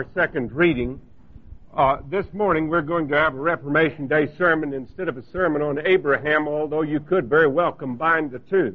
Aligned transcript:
our 0.00 0.06
second 0.14 0.50
reading. 0.52 0.98
Uh, 1.76 1.98
this 2.08 2.24
morning 2.32 2.68
we're 2.68 2.80
going 2.80 3.06
to 3.06 3.14
have 3.14 3.34
a 3.34 3.38
Reformation 3.38 4.06
Day 4.06 4.34
sermon 4.38 4.72
instead 4.72 5.08
of 5.08 5.18
a 5.18 5.22
sermon 5.30 5.60
on 5.60 5.86
Abraham, 5.86 6.48
although 6.48 6.80
you 6.80 7.00
could 7.00 7.28
very 7.28 7.48
well 7.48 7.70
combine 7.70 8.30
the 8.30 8.38
two. 8.38 8.74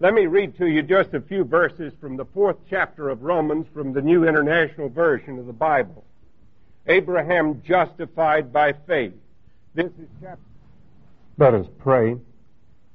Let 0.00 0.12
me 0.12 0.26
read 0.26 0.58
to 0.58 0.66
you 0.66 0.82
just 0.82 1.14
a 1.14 1.20
few 1.20 1.44
verses 1.44 1.92
from 2.00 2.16
the 2.16 2.24
fourth 2.24 2.56
chapter 2.68 3.10
of 3.10 3.22
Romans 3.22 3.68
from 3.72 3.92
the 3.92 4.02
New 4.02 4.26
International 4.26 4.88
Version 4.88 5.38
of 5.38 5.46
the 5.46 5.52
Bible. 5.52 6.04
Abraham 6.88 7.62
justified 7.64 8.52
by 8.52 8.72
faith. 8.88 9.14
This 9.76 9.92
is 10.02 10.08
chapter. 10.20 10.42
Let 11.38 11.54
us 11.54 11.66
pray. 11.78 12.16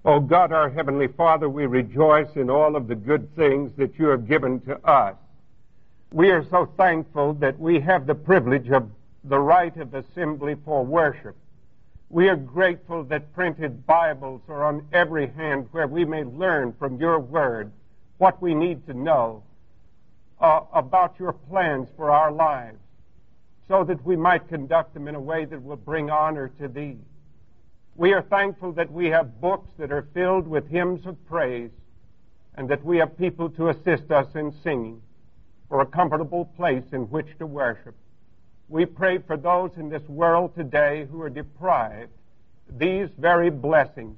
Oh 0.04 0.20
God, 0.20 0.52
our 0.52 0.70
Heavenly 0.70 1.08
Father, 1.08 1.48
we 1.48 1.68
rejoice 1.68 2.36
in 2.36 2.50
all 2.50 2.76
of 2.76 2.90
the 2.90 2.96
good 2.96 3.34
things 3.38 3.72
that 3.78 3.98
you 3.98 4.08
have 4.08 4.28
given 4.28 4.60
to 4.64 4.78
us. 4.86 5.16
We 6.12 6.32
are 6.32 6.46
so 6.50 6.66
thankful 6.78 7.34
that 7.36 7.60
we 7.60 7.80
have 7.82 8.06
the 8.06 8.16
privilege 8.16 8.70
of 8.70 8.90
the 9.24 9.40
right 9.40 9.76
of 9.78 9.94
assembly 9.94 10.56
for 10.64 10.86
worship. 10.86 11.36
We 12.10 12.30
are 12.30 12.36
grateful 12.36 13.04
that 13.06 13.34
printed 13.34 13.86
Bibles 13.86 14.42
are 14.48 14.64
on 14.64 14.88
every 14.94 15.28
hand 15.28 15.68
where 15.72 15.88
we 15.88 16.06
may 16.06 16.24
learn 16.24 16.74
from 16.78 17.00
your 17.00 17.20
word 17.20 17.72
what 18.18 18.42
we 18.42 18.54
need 18.54 18.86
to 18.86 18.94
know 18.94 19.44
uh, 20.40 20.62
about 20.74 21.20
your 21.20 21.34
plans 21.34 21.90
for 21.98 22.12
our 22.12 22.32
lives 22.32 22.78
so 23.68 23.84
that 23.84 24.06
we 24.06 24.16
might 24.16 24.48
conduct 24.48 24.94
them 24.94 25.08
in 25.08 25.16
a 25.16 25.20
way 25.20 25.44
that 25.46 25.62
will 25.62 25.76
bring 25.76 26.10
honor 26.10 26.50
to 26.60 26.68
thee. 26.68 26.98
We 27.96 28.14
are 28.14 28.22
thankful 28.22 28.74
that 28.74 28.92
we 28.92 29.08
have 29.08 29.42
books 29.42 29.70
that 29.80 29.92
are 29.92 30.08
filled 30.14 30.48
with 30.48 30.70
hymns 30.70 31.06
of 31.06 31.18
praise 31.26 31.72
and 32.54 32.70
that 32.70 32.86
we 32.86 32.98
have 32.98 33.18
people 33.18 33.50
to 33.52 33.70
assist 33.70 34.12
us 34.12 34.28
in 34.36 34.54
singing 34.64 35.02
for 35.70 35.82
a 35.82 35.86
comfortable 35.86 36.46
place 36.58 36.84
in 36.92 37.02
which 37.10 37.28
to 37.40 37.46
worship. 37.46 37.96
We 38.70 38.86
pray 38.86 39.20
for 39.20 39.38
those 39.38 39.72
in 39.78 39.90
this 39.90 40.08
world 40.08 40.56
today 40.56 41.08
who 41.10 41.22
are 41.22 41.30
deprived 41.30 42.12
these 42.70 43.10
very 43.18 43.50
blessings, 43.50 44.18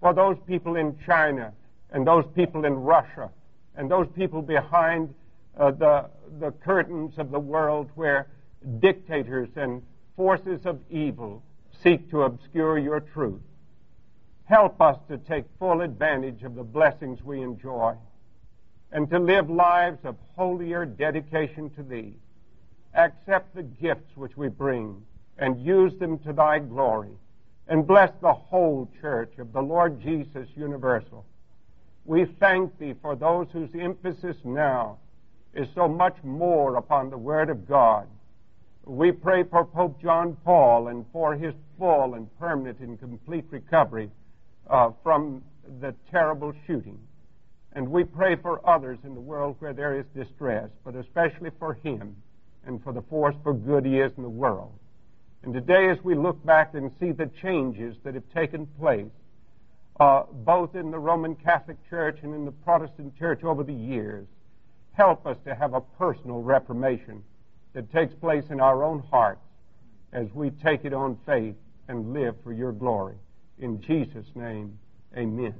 for 0.00 0.12
those 0.12 0.36
people 0.46 0.76
in 0.76 0.98
China 1.06 1.52
and 1.90 2.06
those 2.06 2.24
people 2.34 2.64
in 2.64 2.74
Russia 2.74 3.30
and 3.76 3.90
those 3.90 4.08
people 4.16 4.42
behind 4.42 5.14
uh, 5.58 5.70
the, 5.70 6.10
the 6.40 6.50
curtains 6.50 7.14
of 7.18 7.30
the 7.30 7.38
world 7.38 7.88
where 7.94 8.28
dictators 8.80 9.48
and 9.56 9.82
forces 10.16 10.66
of 10.66 10.80
evil 10.90 11.42
seek 11.82 12.10
to 12.10 12.22
obscure 12.22 12.78
your 12.78 13.00
truth. 13.00 13.40
Help 14.44 14.80
us 14.80 14.98
to 15.08 15.18
take 15.18 15.44
full 15.58 15.80
advantage 15.80 16.42
of 16.42 16.54
the 16.54 16.62
blessings 16.62 17.22
we 17.22 17.40
enjoy 17.40 17.94
and 18.92 19.08
to 19.10 19.18
live 19.18 19.50
lives 19.50 19.98
of 20.04 20.16
holier 20.36 20.84
dedication 20.84 21.70
to 21.70 21.82
Thee. 21.82 22.14
Accept 22.94 23.54
the 23.54 23.62
gifts 23.62 24.16
which 24.16 24.36
we 24.36 24.48
bring 24.48 25.04
and 25.38 25.64
use 25.64 25.98
them 25.98 26.18
to 26.20 26.32
Thy 26.32 26.58
glory 26.60 27.10
and 27.66 27.86
bless 27.86 28.12
the 28.20 28.32
whole 28.32 28.88
church 29.00 29.32
of 29.38 29.52
the 29.52 29.62
Lord 29.62 30.00
Jesus 30.00 30.48
Universal. 30.54 31.24
We 32.04 32.26
thank 32.38 32.78
Thee 32.78 32.94
for 33.00 33.16
those 33.16 33.48
whose 33.52 33.70
emphasis 33.74 34.36
now 34.44 34.98
is 35.54 35.68
so 35.74 35.88
much 35.88 36.16
more 36.22 36.76
upon 36.76 37.10
the 37.10 37.18
Word 37.18 37.48
of 37.50 37.66
God 37.66 38.06
we 38.86 39.12
pray 39.12 39.44
for 39.44 39.64
Pope 39.64 40.00
John 40.02 40.36
Paul 40.44 40.88
and 40.88 41.06
for 41.12 41.34
his 41.34 41.54
full 41.78 42.14
and 42.14 42.28
permanent 42.38 42.80
and 42.80 42.98
complete 42.98 43.44
recovery 43.50 44.10
uh, 44.68 44.90
from 45.02 45.42
the 45.80 45.94
terrible 46.10 46.52
shooting. 46.66 46.98
And 47.74 47.90
we 47.90 48.04
pray 48.04 48.36
for 48.36 48.66
others 48.68 48.98
in 49.04 49.14
the 49.14 49.20
world 49.20 49.56
where 49.58 49.72
there 49.72 49.98
is 49.98 50.04
distress, 50.14 50.70
but 50.84 50.94
especially 50.94 51.50
for 51.58 51.74
him 51.74 52.16
and 52.66 52.82
for 52.82 52.92
the 52.92 53.02
force 53.02 53.34
for 53.42 53.52
good 53.52 53.84
he 53.84 53.98
is 53.98 54.12
in 54.16 54.22
the 54.22 54.28
world. 54.28 54.72
And 55.42 55.52
today, 55.52 55.90
as 55.90 55.98
we 56.02 56.14
look 56.14 56.42
back 56.44 56.74
and 56.74 56.90
see 56.98 57.12
the 57.12 57.30
changes 57.42 57.96
that 58.04 58.14
have 58.14 58.24
taken 58.32 58.66
place, 58.78 59.10
uh, 60.00 60.22
both 60.32 60.74
in 60.74 60.90
the 60.90 60.98
Roman 60.98 61.34
Catholic 61.34 61.76
Church 61.90 62.18
and 62.22 62.34
in 62.34 62.44
the 62.44 62.52
Protestant 62.52 63.16
Church 63.18 63.44
over 63.44 63.62
the 63.62 63.74
years, 63.74 64.26
help 64.92 65.26
us 65.26 65.36
to 65.44 65.54
have 65.54 65.74
a 65.74 65.80
personal 65.80 66.40
reformation 66.40 67.22
that 67.74 67.92
takes 67.92 68.14
place 68.14 68.44
in 68.50 68.60
our 68.60 68.84
own 68.84 69.00
hearts 69.10 69.44
as 70.12 70.28
we 70.32 70.50
take 70.50 70.84
it 70.84 70.94
on 70.94 71.18
faith 71.26 71.56
and 71.88 72.12
live 72.12 72.36
for 72.42 72.52
your 72.52 72.72
glory. 72.72 73.16
In 73.58 73.80
Jesus' 73.82 74.26
name, 74.34 74.78
amen. 75.16 75.54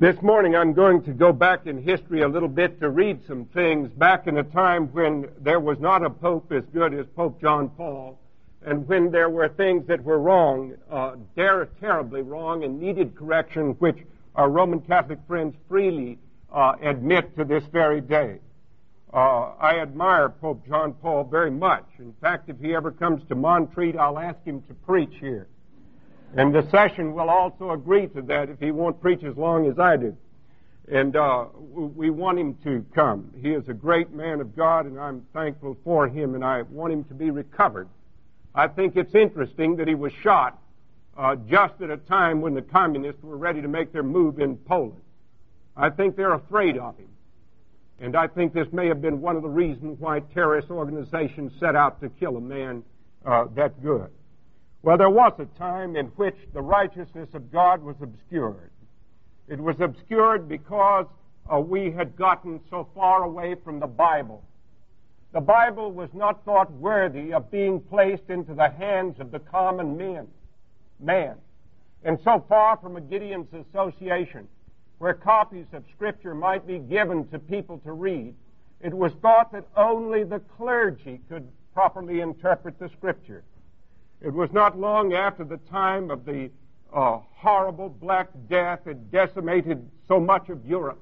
This 0.00 0.22
morning 0.22 0.56
I'm 0.56 0.72
going 0.72 1.02
to 1.02 1.12
go 1.12 1.30
back 1.30 1.66
in 1.66 1.82
history 1.82 2.22
a 2.22 2.26
little 2.26 2.48
bit 2.48 2.80
to 2.80 2.88
read 2.88 3.20
some 3.28 3.44
things 3.44 3.90
back 3.92 4.26
in 4.26 4.38
a 4.38 4.42
time 4.42 4.86
when 4.94 5.28
there 5.38 5.60
was 5.60 5.78
not 5.78 6.02
a 6.02 6.08
pope 6.08 6.50
as 6.52 6.64
good 6.72 6.94
as 6.94 7.04
Pope 7.14 7.38
John 7.38 7.68
Paul 7.68 8.18
and 8.64 8.88
when 8.88 9.10
there 9.10 9.28
were 9.28 9.50
things 9.50 9.86
that 9.88 10.02
were 10.02 10.18
wrong, 10.18 10.72
uh, 10.90 11.16
terribly 11.36 12.22
wrong 12.22 12.64
and 12.64 12.80
needed 12.80 13.14
correction, 13.14 13.72
which 13.72 13.98
our 14.36 14.48
Roman 14.48 14.80
Catholic 14.80 15.18
friends 15.28 15.54
freely 15.68 16.18
uh, 16.50 16.76
admit 16.80 17.36
to 17.36 17.44
this 17.44 17.64
very 17.70 18.00
day. 18.00 18.38
Uh, 19.12 19.52
I 19.60 19.80
admire 19.80 20.30
Pope 20.30 20.66
John 20.66 20.94
Paul 20.94 21.24
very 21.24 21.50
much. 21.50 21.84
In 21.98 22.14
fact, 22.22 22.48
if 22.48 22.58
he 22.58 22.74
ever 22.74 22.90
comes 22.90 23.22
to 23.28 23.34
Montreat, 23.34 23.98
I'll 23.98 24.18
ask 24.18 24.42
him 24.46 24.62
to 24.62 24.72
preach 24.72 25.12
here. 25.20 25.46
And 26.34 26.54
the 26.54 26.68
session 26.70 27.12
will 27.12 27.28
also 27.28 27.70
agree 27.70 28.06
to 28.08 28.22
that 28.22 28.48
if 28.50 28.60
he 28.60 28.70
won't 28.70 29.00
preach 29.00 29.24
as 29.24 29.36
long 29.36 29.66
as 29.66 29.78
I 29.78 29.96
do. 29.96 30.16
And 30.90 31.14
uh, 31.16 31.46
we 31.54 32.10
want 32.10 32.38
him 32.38 32.56
to 32.64 32.84
come. 32.94 33.32
He 33.40 33.50
is 33.50 33.68
a 33.68 33.74
great 33.74 34.12
man 34.12 34.40
of 34.40 34.56
God, 34.56 34.86
and 34.86 34.98
I'm 34.98 35.26
thankful 35.32 35.76
for 35.84 36.08
him, 36.08 36.34
and 36.34 36.44
I 36.44 36.62
want 36.62 36.92
him 36.92 37.04
to 37.04 37.14
be 37.14 37.30
recovered. 37.30 37.88
I 38.54 38.68
think 38.68 38.96
it's 38.96 39.14
interesting 39.14 39.76
that 39.76 39.86
he 39.86 39.94
was 39.94 40.12
shot 40.22 40.60
uh, 41.16 41.36
just 41.36 41.80
at 41.80 41.90
a 41.90 41.96
time 41.96 42.40
when 42.40 42.54
the 42.54 42.62
communists 42.62 43.22
were 43.22 43.36
ready 43.36 43.62
to 43.62 43.68
make 43.68 43.92
their 43.92 44.02
move 44.02 44.40
in 44.40 44.56
Poland. 44.56 45.00
I 45.76 45.90
think 45.90 46.16
they're 46.16 46.34
afraid 46.34 46.76
of 46.76 46.96
him. 46.96 47.08
And 48.00 48.16
I 48.16 48.26
think 48.26 48.54
this 48.54 48.66
may 48.72 48.88
have 48.88 49.02
been 49.02 49.20
one 49.20 49.36
of 49.36 49.42
the 49.42 49.48
reasons 49.48 50.00
why 50.00 50.20
terrorist 50.20 50.70
organizations 50.70 51.52
set 51.60 51.76
out 51.76 52.00
to 52.00 52.08
kill 52.08 52.36
a 52.36 52.40
man 52.40 52.82
uh, 53.24 53.44
that 53.54 53.82
good. 53.82 54.10
Well, 54.82 54.96
there 54.96 55.10
was 55.10 55.32
a 55.38 55.44
time 55.58 55.94
in 55.96 56.06
which 56.06 56.36
the 56.54 56.62
righteousness 56.62 57.28
of 57.34 57.52
God 57.52 57.82
was 57.82 57.96
obscured. 58.00 58.70
It 59.46 59.60
was 59.60 59.76
obscured 59.80 60.48
because 60.48 61.06
uh, 61.52 61.60
we 61.60 61.90
had 61.90 62.16
gotten 62.16 62.60
so 62.70 62.88
far 62.94 63.24
away 63.24 63.56
from 63.62 63.78
the 63.78 63.86
Bible. 63.86 64.42
The 65.32 65.40
Bible 65.40 65.92
was 65.92 66.08
not 66.14 66.44
thought 66.44 66.72
worthy 66.72 67.32
of 67.32 67.50
being 67.50 67.80
placed 67.80 68.30
into 68.30 68.54
the 68.54 68.70
hands 68.70 69.20
of 69.20 69.30
the 69.30 69.38
common 69.38 69.96
men, 69.96 70.28
Man. 70.98 71.36
And 72.02 72.18
so 72.24 72.44
far 72.48 72.76
from 72.78 72.96
a 72.96 73.00
Gideon's 73.00 73.52
association, 73.52 74.48
where 74.98 75.14
copies 75.14 75.66
of 75.72 75.84
Scripture 75.94 76.34
might 76.34 76.66
be 76.66 76.78
given 76.78 77.26
to 77.28 77.38
people 77.38 77.78
to 77.80 77.92
read, 77.92 78.34
it 78.80 78.94
was 78.94 79.12
thought 79.20 79.52
that 79.52 79.66
only 79.76 80.24
the 80.24 80.40
clergy 80.40 81.20
could 81.28 81.46
properly 81.74 82.20
interpret 82.20 82.78
the 82.78 82.88
Scripture. 82.88 83.44
It 84.20 84.34
was 84.34 84.52
not 84.52 84.78
long 84.78 85.14
after 85.14 85.44
the 85.44 85.56
time 85.56 86.10
of 86.10 86.26
the 86.26 86.50
uh, 86.92 87.20
horrible 87.34 87.88
Black 87.88 88.28
Death 88.48 88.80
had 88.84 89.10
decimated 89.10 89.88
so 90.08 90.20
much 90.20 90.50
of 90.50 90.64
Europe, 90.66 91.00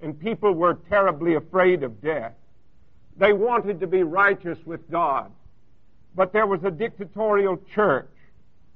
and 0.00 0.18
people 0.18 0.52
were 0.52 0.78
terribly 0.88 1.34
afraid 1.34 1.82
of 1.82 2.00
death. 2.00 2.32
They 3.16 3.32
wanted 3.32 3.80
to 3.80 3.86
be 3.86 4.02
righteous 4.02 4.58
with 4.64 4.90
God, 4.90 5.30
but 6.14 6.32
there 6.32 6.46
was 6.46 6.64
a 6.64 6.70
dictatorial 6.70 7.58
church 7.74 8.10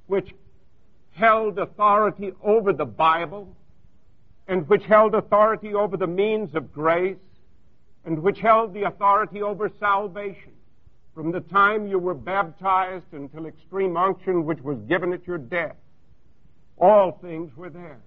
which 0.05 0.33
held 1.11 1.57
authority 1.57 2.33
over 2.43 2.73
the 2.73 2.85
Bible 2.85 3.55
and 4.47 4.67
which 4.67 4.83
held 4.83 5.15
authority 5.15 5.73
over 5.73 5.95
the 5.97 6.07
means 6.07 6.55
of 6.55 6.71
grace, 6.73 7.17
and 8.05 8.19
which 8.19 8.39
held 8.39 8.73
the 8.73 8.83
authority 8.83 9.41
over 9.41 9.71
salvation 9.79 10.53
from 11.13 11.31
the 11.31 11.41
time 11.41 11.87
you 11.87 11.99
were 11.99 12.13
baptized 12.13 13.11
until 13.11 13.45
extreme 13.45 13.97
unction, 13.97 14.45
which 14.45 14.61
was 14.61 14.77
given 14.87 15.13
at 15.13 15.25
your 15.27 15.37
death. 15.37 15.75
All 16.77 17.19
things 17.21 17.55
were 17.57 17.69
there. 17.69 17.99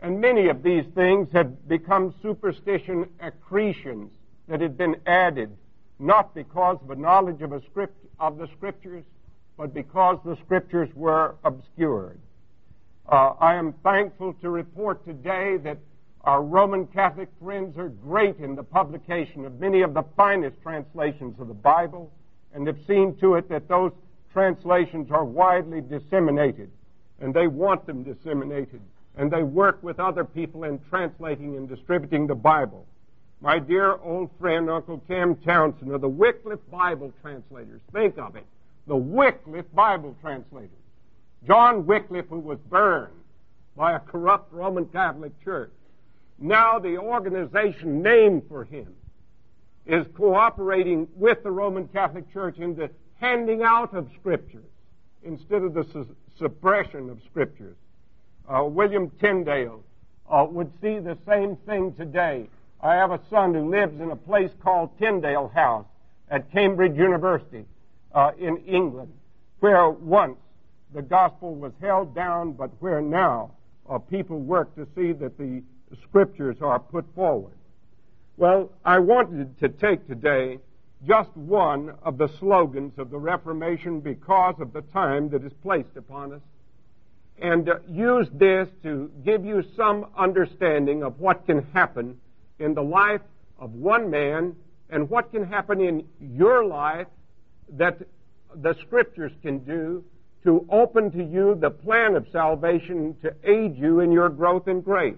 And 0.00 0.20
many 0.20 0.48
of 0.48 0.62
these 0.62 0.84
things 0.94 1.28
had 1.32 1.66
become 1.68 2.14
superstition 2.22 3.08
accretions 3.20 4.10
that 4.48 4.60
had 4.60 4.76
been 4.76 4.96
added, 5.06 5.56
not 5.98 6.34
because 6.34 6.78
of 6.82 6.90
a 6.90 6.96
knowledge 6.96 7.42
of, 7.42 7.52
a 7.52 7.62
script, 7.62 7.96
of 8.20 8.38
the 8.38 8.46
scriptures, 8.56 9.04
but 9.56 9.72
because 9.72 10.18
the 10.24 10.36
scriptures 10.44 10.88
were 10.94 11.34
obscured. 11.44 12.20
Uh, 13.08 13.32
I 13.40 13.54
am 13.54 13.72
thankful 13.82 14.34
to 14.34 14.50
report 14.50 15.04
today 15.04 15.56
that 15.58 15.78
our 16.22 16.42
Roman 16.42 16.86
Catholic 16.88 17.28
friends 17.40 17.78
are 17.78 17.88
great 17.88 18.36
in 18.38 18.56
the 18.56 18.62
publication 18.64 19.44
of 19.44 19.60
many 19.60 19.82
of 19.82 19.94
the 19.94 20.02
finest 20.16 20.60
translations 20.60 21.40
of 21.40 21.48
the 21.48 21.54
Bible 21.54 22.12
and 22.56 22.66
have 22.66 22.78
seen 22.86 23.14
to 23.18 23.34
it 23.34 23.50
that 23.50 23.68
those 23.68 23.92
translations 24.32 25.10
are 25.10 25.26
widely 25.26 25.82
disseminated. 25.82 26.70
And 27.20 27.34
they 27.34 27.48
want 27.48 27.86
them 27.86 28.02
disseminated. 28.02 28.80
And 29.14 29.30
they 29.30 29.42
work 29.42 29.82
with 29.82 30.00
other 30.00 30.24
people 30.24 30.64
in 30.64 30.80
translating 30.88 31.56
and 31.56 31.68
distributing 31.68 32.26
the 32.26 32.34
Bible. 32.34 32.86
my 33.42 33.58
dear 33.58 33.96
old 34.02 34.30
friend 34.40 34.70
Uncle 34.70 35.02
Cam 35.06 35.36
Townsend 35.36 35.92
of 35.92 36.00
the 36.00 36.08
Wycliffe 36.08 36.70
Bible 36.70 37.12
translators. 37.20 37.82
Think 37.92 38.16
of 38.16 38.34
it. 38.36 38.46
The 38.86 38.96
Wycliffe 38.96 39.70
Bible 39.74 40.16
translators. 40.22 40.70
John 41.46 41.84
Wycliffe, 41.84 42.28
who 42.30 42.38
was 42.38 42.58
burned 42.70 43.12
by 43.76 43.92
a 43.92 44.00
corrupt 44.00 44.50
Roman 44.50 44.86
Catholic 44.86 45.32
Church. 45.44 45.72
Now 46.38 46.78
the 46.78 46.96
organization 46.96 48.00
named 48.00 48.44
for 48.48 48.64
him 48.64 48.94
is 49.86 50.06
cooperating 50.16 51.06
with 51.14 51.42
the 51.42 51.50
Roman 51.50 51.86
Catholic 51.88 52.32
Church 52.32 52.58
in 52.58 52.74
the 52.74 52.90
handing 53.20 53.62
out 53.62 53.94
of 53.94 54.08
Scriptures 54.20 54.64
instead 55.22 55.62
of 55.62 55.74
the 55.74 55.84
su- 55.92 56.16
suppression 56.38 57.08
of 57.08 57.18
Scriptures. 57.30 57.76
Uh, 58.48 58.64
William 58.64 59.10
Tyndale 59.20 59.82
uh, 60.30 60.46
would 60.48 60.70
see 60.80 60.98
the 60.98 61.16
same 61.26 61.56
thing 61.66 61.94
today. 61.94 62.48
I 62.80 62.94
have 62.94 63.10
a 63.10 63.20
son 63.30 63.54
who 63.54 63.70
lives 63.70 64.00
in 64.00 64.10
a 64.10 64.16
place 64.16 64.50
called 64.62 64.90
Tyndale 64.98 65.48
House 65.48 65.86
at 66.30 66.50
Cambridge 66.52 66.96
University 66.96 67.64
uh, 68.14 68.32
in 68.38 68.58
England, 68.58 69.12
where 69.60 69.88
once 69.88 70.36
the 70.94 71.02
gospel 71.02 71.54
was 71.54 71.72
held 71.80 72.14
down, 72.14 72.52
but 72.52 72.70
where 72.80 73.00
now 73.00 73.52
uh, 73.88 73.98
people 73.98 74.38
work 74.38 74.74
to 74.74 74.86
see 74.96 75.12
that 75.12 75.38
the 75.38 75.62
scriptures 76.02 76.56
are 76.60 76.78
put 76.78 77.04
forward. 77.14 77.52
Well, 78.38 78.70
I 78.84 78.98
wanted 78.98 79.58
to 79.60 79.70
take 79.70 80.06
today 80.06 80.58
just 81.06 81.34
one 81.34 81.94
of 82.02 82.18
the 82.18 82.28
slogans 82.38 82.92
of 82.98 83.10
the 83.10 83.16
Reformation 83.16 84.00
because 84.00 84.56
of 84.60 84.74
the 84.74 84.82
time 84.82 85.30
that 85.30 85.42
is 85.42 85.52
placed 85.62 85.96
upon 85.96 86.34
us 86.34 86.42
and 87.40 87.66
uh, 87.66 87.78
use 87.88 88.26
this 88.34 88.68
to 88.82 89.10
give 89.24 89.46
you 89.46 89.64
some 89.74 90.06
understanding 90.18 91.02
of 91.02 91.18
what 91.18 91.46
can 91.46 91.62
happen 91.72 92.18
in 92.58 92.74
the 92.74 92.82
life 92.82 93.22
of 93.58 93.72
one 93.72 94.10
man 94.10 94.54
and 94.90 95.08
what 95.08 95.32
can 95.32 95.46
happen 95.46 95.80
in 95.80 96.04
your 96.20 96.62
life 96.62 97.06
that 97.70 97.98
the 98.54 98.74
scriptures 98.86 99.32
can 99.40 99.60
do 99.60 100.04
to 100.44 100.66
open 100.70 101.10
to 101.10 101.24
you 101.24 101.54
the 101.58 101.70
plan 101.70 102.16
of 102.16 102.26
salvation 102.32 103.16
to 103.22 103.34
aid 103.44 103.76
you 103.76 104.00
in 104.00 104.12
your 104.12 104.28
growth 104.28 104.68
in 104.68 104.82
grace. 104.82 105.16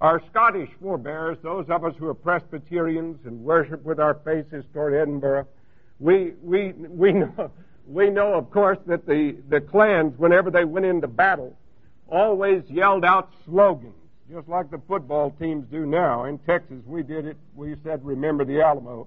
Our 0.00 0.22
Scottish 0.30 0.70
forebears, 0.80 1.36
those 1.42 1.66
of 1.68 1.84
us 1.84 1.94
who 1.98 2.06
are 2.06 2.14
Presbyterians 2.14 3.18
and 3.26 3.44
worship 3.44 3.84
with 3.84 4.00
our 4.00 4.14
faces 4.14 4.64
toward 4.72 4.94
Edinburgh, 4.94 5.46
we, 5.98 6.32
we, 6.42 6.72
we, 6.72 7.12
know, 7.12 7.50
we 7.86 8.08
know, 8.08 8.32
of 8.34 8.50
course, 8.50 8.78
that 8.86 9.06
the, 9.06 9.36
the 9.50 9.60
clans, 9.60 10.18
whenever 10.18 10.50
they 10.50 10.64
went 10.64 10.86
into 10.86 11.06
battle, 11.06 11.54
always 12.08 12.62
yelled 12.70 13.04
out 13.04 13.30
slogans, 13.44 13.94
just 14.32 14.48
like 14.48 14.70
the 14.70 14.80
football 14.88 15.34
teams 15.38 15.66
do 15.70 15.84
now. 15.84 16.24
In 16.24 16.38
Texas, 16.38 16.82
we 16.86 17.02
did 17.02 17.26
it. 17.26 17.36
We 17.54 17.76
said, 17.84 18.02
remember 18.02 18.46
the 18.46 18.62
Alamo. 18.62 19.06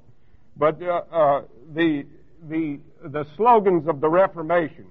But 0.55 0.79
uh, 0.83 1.01
uh, 1.11 1.41
the, 1.73 2.05
the, 2.47 2.79
the 3.03 3.25
slogans 3.35 3.87
of 3.87 3.99
the 3.99 4.09
Reformation 4.09 4.85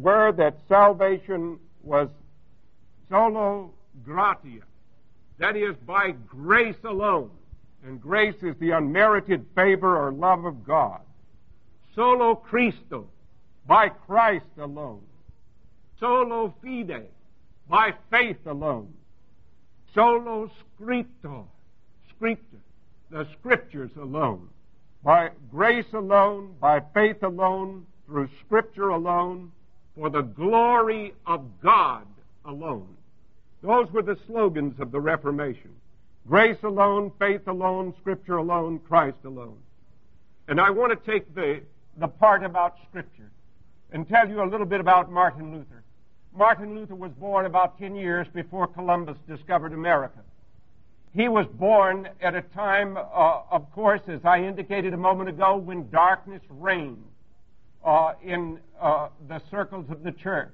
were 0.00 0.30
that 0.30 0.58
salvation 0.68 1.58
was 1.82 2.08
solo 3.10 3.72
gratia, 4.04 4.62
that 5.38 5.56
is, 5.56 5.74
by 5.86 6.12
grace 6.26 6.76
alone. 6.84 7.30
And 7.84 8.00
grace 8.00 8.34
is 8.42 8.56
the 8.58 8.72
unmerited 8.72 9.46
favor 9.54 9.96
or 9.96 10.10
love 10.10 10.44
of 10.44 10.66
God. 10.66 11.00
Solo 11.94 12.34
Christo, 12.34 13.06
by 13.66 13.88
Christ 13.88 14.46
alone. 14.58 15.02
Solo 16.00 16.54
fide, 16.62 17.06
by 17.68 17.92
faith 18.10 18.46
alone. 18.46 18.92
Solo 19.94 20.50
scripto, 20.78 21.46
scripta, 22.12 22.58
the 23.10 23.26
scriptures 23.38 23.90
alone. 23.96 24.48
By 25.02 25.30
grace 25.50 25.92
alone, 25.92 26.54
by 26.60 26.80
faith 26.92 27.22
alone, 27.22 27.86
through 28.06 28.28
scripture 28.44 28.88
alone, 28.88 29.52
for 29.96 30.10
the 30.10 30.22
glory 30.22 31.14
of 31.26 31.44
God 31.62 32.06
alone. 32.44 32.97
Those 33.62 33.90
were 33.90 34.02
the 34.02 34.18
slogans 34.26 34.78
of 34.80 34.92
the 34.92 35.00
Reformation. 35.00 35.70
Grace 36.26 36.58
alone, 36.62 37.10
faith 37.18 37.46
alone, 37.48 37.94
Scripture 38.00 38.36
alone, 38.36 38.78
Christ 38.80 39.18
alone. 39.24 39.58
And 40.46 40.60
I 40.60 40.70
want 40.70 40.92
to 40.92 41.10
take 41.10 41.34
the, 41.34 41.62
the 41.96 42.08
part 42.08 42.44
about 42.44 42.76
Scripture 42.88 43.30
and 43.92 44.08
tell 44.08 44.28
you 44.28 44.42
a 44.42 44.48
little 44.48 44.66
bit 44.66 44.80
about 44.80 45.10
Martin 45.10 45.52
Luther. 45.52 45.82
Martin 46.34 46.74
Luther 46.74 46.94
was 46.94 47.10
born 47.12 47.46
about 47.46 47.78
10 47.78 47.96
years 47.96 48.26
before 48.32 48.66
Columbus 48.66 49.16
discovered 49.26 49.72
America. 49.72 50.20
He 51.14 51.28
was 51.28 51.46
born 51.46 52.08
at 52.20 52.34
a 52.34 52.42
time, 52.42 52.96
uh, 52.96 53.40
of 53.50 53.72
course, 53.72 54.02
as 54.08 54.20
I 54.24 54.44
indicated 54.44 54.92
a 54.92 54.98
moment 54.98 55.30
ago, 55.30 55.56
when 55.56 55.88
darkness 55.90 56.42
reigned 56.50 57.04
uh, 57.84 58.12
in 58.22 58.60
uh, 58.80 59.08
the 59.26 59.40
circles 59.50 59.86
of 59.90 60.02
the 60.02 60.12
church. 60.12 60.52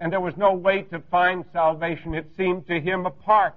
And 0.00 0.12
there 0.12 0.20
was 0.20 0.36
no 0.36 0.54
way 0.54 0.82
to 0.82 1.00
find 1.10 1.44
salvation, 1.52 2.14
it 2.14 2.26
seemed 2.36 2.66
to 2.68 2.80
him, 2.80 3.06
apart 3.06 3.54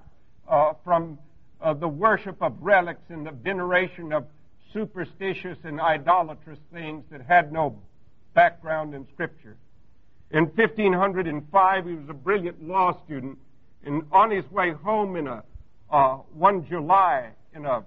uh, 0.47 0.73
from 0.83 1.19
uh, 1.61 1.73
the 1.73 1.87
worship 1.87 2.41
of 2.41 2.53
relics 2.61 3.03
and 3.09 3.25
the 3.25 3.31
veneration 3.31 4.11
of 4.11 4.25
superstitious 4.73 5.57
and 5.63 5.79
idolatrous 5.79 6.59
things 6.73 7.03
that 7.11 7.21
had 7.21 7.51
no 7.51 7.77
background 8.33 8.95
in 8.95 9.05
Scripture. 9.13 9.55
In 10.31 10.45
1505, 10.45 11.85
he 11.85 11.93
was 11.93 12.09
a 12.09 12.13
brilliant 12.13 12.63
law 12.63 12.97
student, 13.05 13.37
and 13.83 14.03
on 14.11 14.31
his 14.31 14.49
way 14.49 14.71
home 14.71 15.15
in 15.15 15.27
a 15.27 15.43
uh, 15.91 16.15
one 16.33 16.65
July 16.67 17.31
in 17.53 17.65
a 17.65 17.83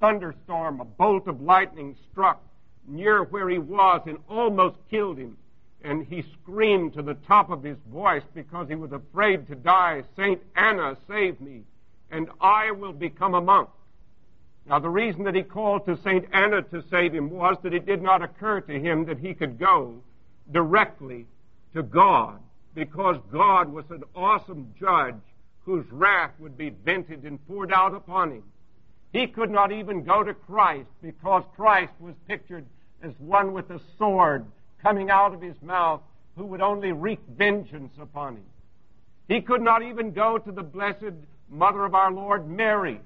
thunderstorm, 0.00 0.80
a 0.80 0.84
bolt 0.84 1.28
of 1.28 1.40
lightning 1.40 1.96
struck 2.10 2.42
near 2.86 3.22
where 3.22 3.48
he 3.48 3.58
was 3.58 4.02
and 4.06 4.18
almost 4.28 4.76
killed 4.90 5.18
him. 5.18 5.36
And 5.84 6.06
he 6.06 6.24
screamed 6.40 6.94
to 6.94 7.02
the 7.02 7.14
top 7.14 7.50
of 7.50 7.62
his 7.62 7.76
voice 7.92 8.22
because 8.34 8.68
he 8.68 8.74
was 8.74 8.90
afraid 8.90 9.46
to 9.48 9.54
die, 9.54 10.02
Saint 10.16 10.42
Anna, 10.56 10.96
save 11.06 11.40
me, 11.40 11.62
and 12.10 12.28
I 12.40 12.72
will 12.72 12.92
become 12.92 13.34
a 13.34 13.40
monk. 13.40 13.68
Now, 14.66 14.78
the 14.78 14.88
reason 14.88 15.24
that 15.24 15.34
he 15.34 15.42
called 15.42 15.84
to 15.84 15.98
St. 15.98 16.24
Anna 16.32 16.62
to 16.62 16.82
save 16.90 17.12
him 17.14 17.28
was 17.28 17.58
that 17.62 17.74
it 17.74 17.84
did 17.84 18.00
not 18.00 18.22
occur 18.22 18.62
to 18.62 18.80
him 18.80 19.04
that 19.04 19.18
he 19.18 19.34
could 19.34 19.58
go 19.58 20.02
directly 20.50 21.26
to 21.74 21.82
God 21.82 22.40
because 22.74 23.18
God 23.30 23.70
was 23.70 23.84
an 23.90 24.04
awesome 24.14 24.72
judge 24.80 25.20
whose 25.64 25.84
wrath 25.90 26.32
would 26.38 26.56
be 26.56 26.70
vented 26.70 27.24
and 27.24 27.46
poured 27.46 27.72
out 27.72 27.94
upon 27.94 28.32
him. 28.32 28.42
He 29.12 29.26
could 29.26 29.50
not 29.50 29.70
even 29.70 30.02
go 30.02 30.22
to 30.22 30.34
Christ 30.34 30.88
because 31.02 31.44
Christ 31.54 31.92
was 32.00 32.14
pictured 32.26 32.66
as 33.02 33.12
one 33.18 33.52
with 33.52 33.70
a 33.70 33.80
sword 33.98 34.46
coming 34.84 35.10
out 35.10 35.34
of 35.34 35.40
his 35.40 35.56
mouth 35.62 36.00
who 36.36 36.44
would 36.44 36.60
only 36.60 36.92
wreak 36.92 37.18
vengeance 37.36 37.92
upon 38.00 38.36
him. 38.36 38.44
He 39.26 39.40
could 39.40 39.62
not 39.62 39.82
even 39.82 40.12
go 40.12 40.38
to 40.38 40.52
the 40.52 40.62
blessed 40.62 41.14
mother 41.50 41.84
of 41.84 41.94
our 41.94 42.12
Lord, 42.12 42.48
Mary, 42.48 43.00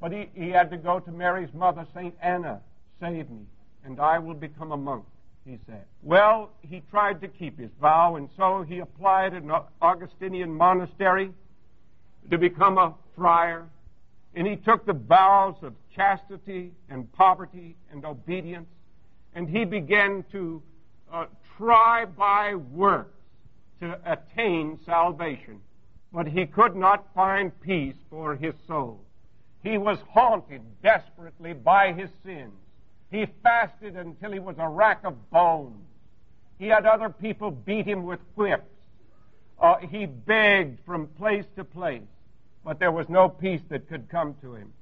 but 0.00 0.12
he, 0.12 0.30
he 0.34 0.50
had 0.50 0.70
to 0.70 0.76
go 0.76 1.00
to 1.00 1.10
Mary's 1.10 1.52
mother, 1.52 1.86
St. 1.94 2.14
Anna. 2.22 2.60
Save 3.00 3.28
me, 3.30 3.42
and 3.84 3.98
I 4.00 4.18
will 4.18 4.34
become 4.34 4.72
a 4.72 4.76
monk, 4.76 5.04
he 5.44 5.58
said. 5.66 5.84
Well, 6.02 6.50
he 6.62 6.82
tried 6.90 7.20
to 7.22 7.28
keep 7.28 7.58
his 7.58 7.70
vow, 7.80 8.16
and 8.16 8.28
so 8.36 8.62
he 8.62 8.78
applied 8.78 9.34
at 9.34 9.42
an 9.42 9.52
Augustinian 9.82 10.54
monastery 10.54 11.32
to 12.30 12.38
become 12.38 12.78
a 12.78 12.94
friar 13.16 13.66
and 14.34 14.46
he 14.46 14.56
took 14.56 14.86
the 14.86 14.92
vows 14.92 15.56
of 15.62 15.74
chastity 15.94 16.72
and 16.88 17.10
poverty 17.12 17.76
and 17.90 18.04
obedience, 18.04 18.68
and 19.34 19.48
he 19.48 19.64
began 19.64 20.24
to 20.32 20.62
uh, 21.12 21.26
try 21.56 22.04
by 22.04 22.54
works 22.54 23.16
to 23.80 23.98
attain 24.04 24.78
salvation. 24.84 25.60
But 26.12 26.26
he 26.26 26.46
could 26.46 26.74
not 26.74 27.06
find 27.14 27.58
peace 27.60 27.94
for 28.10 28.34
his 28.34 28.54
soul. 28.66 29.00
He 29.62 29.78
was 29.78 29.98
haunted 30.10 30.62
desperately 30.82 31.52
by 31.52 31.92
his 31.92 32.10
sins. 32.24 32.52
He 33.10 33.26
fasted 33.42 33.96
until 33.96 34.32
he 34.32 34.38
was 34.38 34.56
a 34.58 34.68
rack 34.68 35.00
of 35.04 35.30
bones. 35.30 35.84
He 36.58 36.66
had 36.66 36.86
other 36.86 37.10
people 37.10 37.50
beat 37.50 37.86
him 37.86 38.04
with 38.04 38.20
whips. 38.34 38.64
Uh, 39.60 39.76
he 39.78 40.06
begged 40.06 40.78
from 40.84 41.06
place 41.06 41.44
to 41.56 41.64
place 41.64 42.02
but 42.64 42.78
there 42.78 42.92
was 42.92 43.08
no 43.08 43.28
peace 43.28 43.62
that 43.68 43.88
could 43.88 44.08
come 44.08 44.34
to 44.42 44.54
him. 44.54 44.72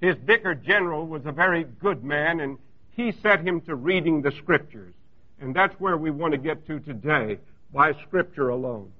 His 0.00 0.16
vicar 0.24 0.54
general 0.54 1.06
was 1.06 1.26
a 1.26 1.32
very 1.32 1.64
good 1.64 2.04
man, 2.04 2.40
and 2.40 2.58
he 2.96 3.12
set 3.22 3.40
him 3.40 3.60
to 3.62 3.74
reading 3.74 4.22
the 4.22 4.32
scriptures. 4.32 4.94
And 5.40 5.54
that's 5.54 5.78
where 5.80 5.96
we 5.96 6.10
want 6.10 6.32
to 6.32 6.38
get 6.38 6.66
to 6.66 6.80
today, 6.80 7.38
by 7.72 7.92
scripture 8.06 8.48
alone. 8.48 8.92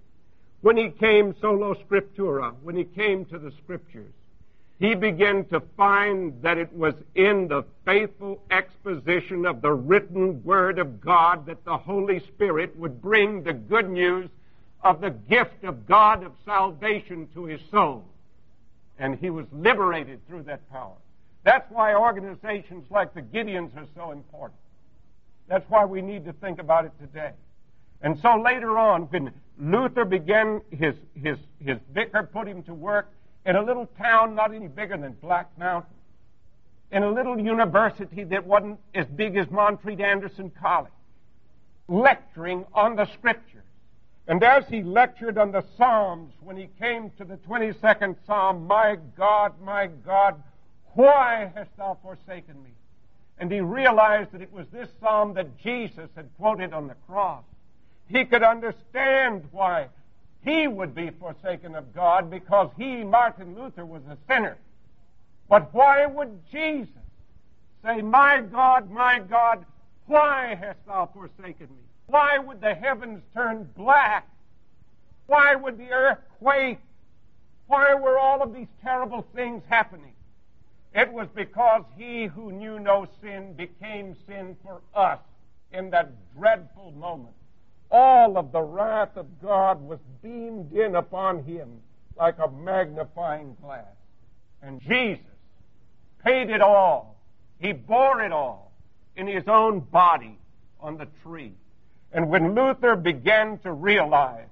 When 0.60 0.76
he 0.76 0.90
came 0.90 1.34
solo 1.40 1.74
scriptura, 1.74 2.54
when 2.62 2.76
he 2.76 2.84
came 2.84 3.24
to 3.26 3.38
the 3.38 3.52
scriptures, 3.62 4.12
he 4.78 4.94
began 4.94 5.44
to 5.46 5.60
find 5.76 6.40
that 6.42 6.58
it 6.58 6.72
was 6.72 6.94
in 7.14 7.48
the 7.48 7.64
faithful 7.84 8.40
exposition 8.50 9.44
of 9.44 9.60
the 9.60 9.72
written 9.72 10.42
word 10.44 10.78
of 10.78 11.00
God 11.00 11.46
that 11.46 11.64
the 11.64 11.76
Holy 11.76 12.20
Spirit 12.20 12.76
would 12.76 13.02
bring 13.02 13.42
the 13.42 13.52
good 13.52 13.90
news 13.90 14.30
of 14.82 15.00
the 15.00 15.10
gift 15.10 15.64
of 15.64 15.86
God 15.86 16.22
of 16.22 16.32
salvation 16.44 17.28
to 17.34 17.46
his 17.46 17.60
soul 17.70 18.04
and 18.98 19.18
he 19.18 19.30
was 19.30 19.46
liberated 19.52 20.26
through 20.26 20.42
that 20.44 20.68
power. 20.70 20.96
That's 21.44 21.70
why 21.70 21.94
organizations 21.94 22.84
like 22.90 23.14
the 23.14 23.22
Gideons 23.22 23.76
are 23.76 23.86
so 23.94 24.10
important. 24.10 24.58
That's 25.48 25.68
why 25.68 25.84
we 25.84 26.02
need 26.02 26.24
to 26.26 26.32
think 26.34 26.58
about 26.58 26.84
it 26.84 26.92
today. 27.00 27.32
And 28.02 28.18
so 28.20 28.36
later 28.36 28.78
on, 28.78 29.02
when 29.02 29.32
Luther 29.58 30.04
began 30.04 30.60
his, 30.70 30.94
his, 31.14 31.38
his 31.58 31.78
vicar 31.92 32.22
put 32.22 32.46
him 32.46 32.62
to 32.64 32.74
work 32.74 33.10
in 33.44 33.56
a 33.56 33.62
little 33.62 33.86
town 33.98 34.34
not 34.34 34.54
any 34.54 34.68
bigger 34.68 34.96
than 34.96 35.12
Black 35.12 35.50
Mountain, 35.58 35.94
in 36.90 37.02
a 37.02 37.10
little 37.10 37.38
university 37.38 38.24
that 38.24 38.46
wasn't 38.46 38.78
as 38.94 39.06
big 39.06 39.36
as 39.36 39.50
Montreat 39.50 40.00
Anderson 40.00 40.50
College, 40.60 40.92
lecturing 41.88 42.64
on 42.72 42.96
the 42.96 43.06
Scriptures. 43.14 43.64
And 44.26 44.42
as 44.44 44.64
he 44.68 44.82
lectured 44.82 45.38
on 45.38 45.52
the 45.52 45.64
Psalms, 45.76 46.32
when 46.40 46.56
he 46.56 46.68
came 46.78 47.10
to 47.18 47.24
the 47.24 47.36
22nd 47.48 48.16
Psalm, 48.26 48.66
My 48.66 48.96
God, 49.16 49.54
my 49.62 49.86
God, 49.86 50.42
why 50.94 51.50
hast 51.54 51.74
thou 51.76 51.96
forsaken 52.02 52.62
me? 52.62 52.70
And 53.40 53.52
he 53.52 53.60
realized 53.60 54.32
that 54.32 54.42
it 54.42 54.52
was 54.52 54.66
this 54.72 54.88
psalm 55.00 55.34
that 55.34 55.58
Jesus 55.58 56.08
had 56.16 56.28
quoted 56.38 56.72
on 56.72 56.88
the 56.88 56.96
cross. 57.06 57.44
He 58.08 58.24
could 58.24 58.42
understand 58.42 59.44
why 59.52 59.88
he 60.44 60.66
would 60.66 60.94
be 60.94 61.10
forsaken 61.10 61.74
of 61.74 61.94
God 61.94 62.30
because 62.30 62.70
he, 62.76 63.04
Martin 63.04 63.54
Luther, 63.54 63.84
was 63.84 64.02
a 64.10 64.16
sinner. 64.26 64.56
But 65.48 65.72
why 65.72 66.06
would 66.06 66.40
Jesus 66.50 66.88
say, 67.84 68.02
My 68.02 68.40
God, 68.40 68.90
my 68.90 69.20
God, 69.20 69.64
why 70.06 70.56
hast 70.58 70.84
thou 70.86 71.08
forsaken 71.12 71.68
me? 71.68 71.82
Why 72.06 72.38
would 72.38 72.60
the 72.60 72.74
heavens 72.74 73.22
turn 73.34 73.68
black? 73.76 74.26
Why 75.26 75.54
would 75.54 75.76
the 75.78 75.90
earth 75.90 76.18
quake? 76.38 76.78
Why 77.66 77.94
were 77.94 78.18
all 78.18 78.42
of 78.42 78.54
these 78.54 78.68
terrible 78.82 79.26
things 79.34 79.62
happening? 79.68 80.14
It 80.98 81.12
was 81.12 81.28
because 81.32 81.84
he 81.96 82.26
who 82.26 82.50
knew 82.50 82.80
no 82.80 83.06
sin 83.22 83.52
became 83.52 84.16
sin 84.26 84.56
for 84.64 84.80
us 84.96 85.20
in 85.72 85.90
that 85.90 86.10
dreadful 86.36 86.90
moment. 86.90 87.36
All 87.88 88.36
of 88.36 88.50
the 88.50 88.60
wrath 88.60 89.16
of 89.16 89.40
God 89.40 89.80
was 89.80 90.00
beamed 90.24 90.72
in 90.72 90.96
upon 90.96 91.44
him 91.44 91.68
like 92.16 92.34
a 92.40 92.50
magnifying 92.50 93.56
glass. 93.62 93.84
And 94.60 94.80
Jesus 94.80 95.24
paid 96.24 96.50
it 96.50 96.60
all. 96.60 97.22
He 97.60 97.72
bore 97.72 98.20
it 98.22 98.32
all 98.32 98.72
in 99.14 99.28
his 99.28 99.44
own 99.46 99.78
body 99.78 100.36
on 100.80 100.98
the 100.98 101.06
tree. 101.22 101.52
And 102.12 102.28
when 102.28 102.56
Luther 102.56 102.96
began 102.96 103.58
to 103.58 103.70
realize 103.70 104.48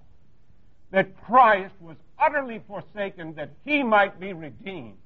that 0.92 1.20
Christ 1.24 1.74
was 1.80 1.96
utterly 2.20 2.62
forsaken 2.68 3.34
that 3.34 3.50
he 3.64 3.82
might 3.82 4.20
be 4.20 4.32
redeemed, 4.32 4.98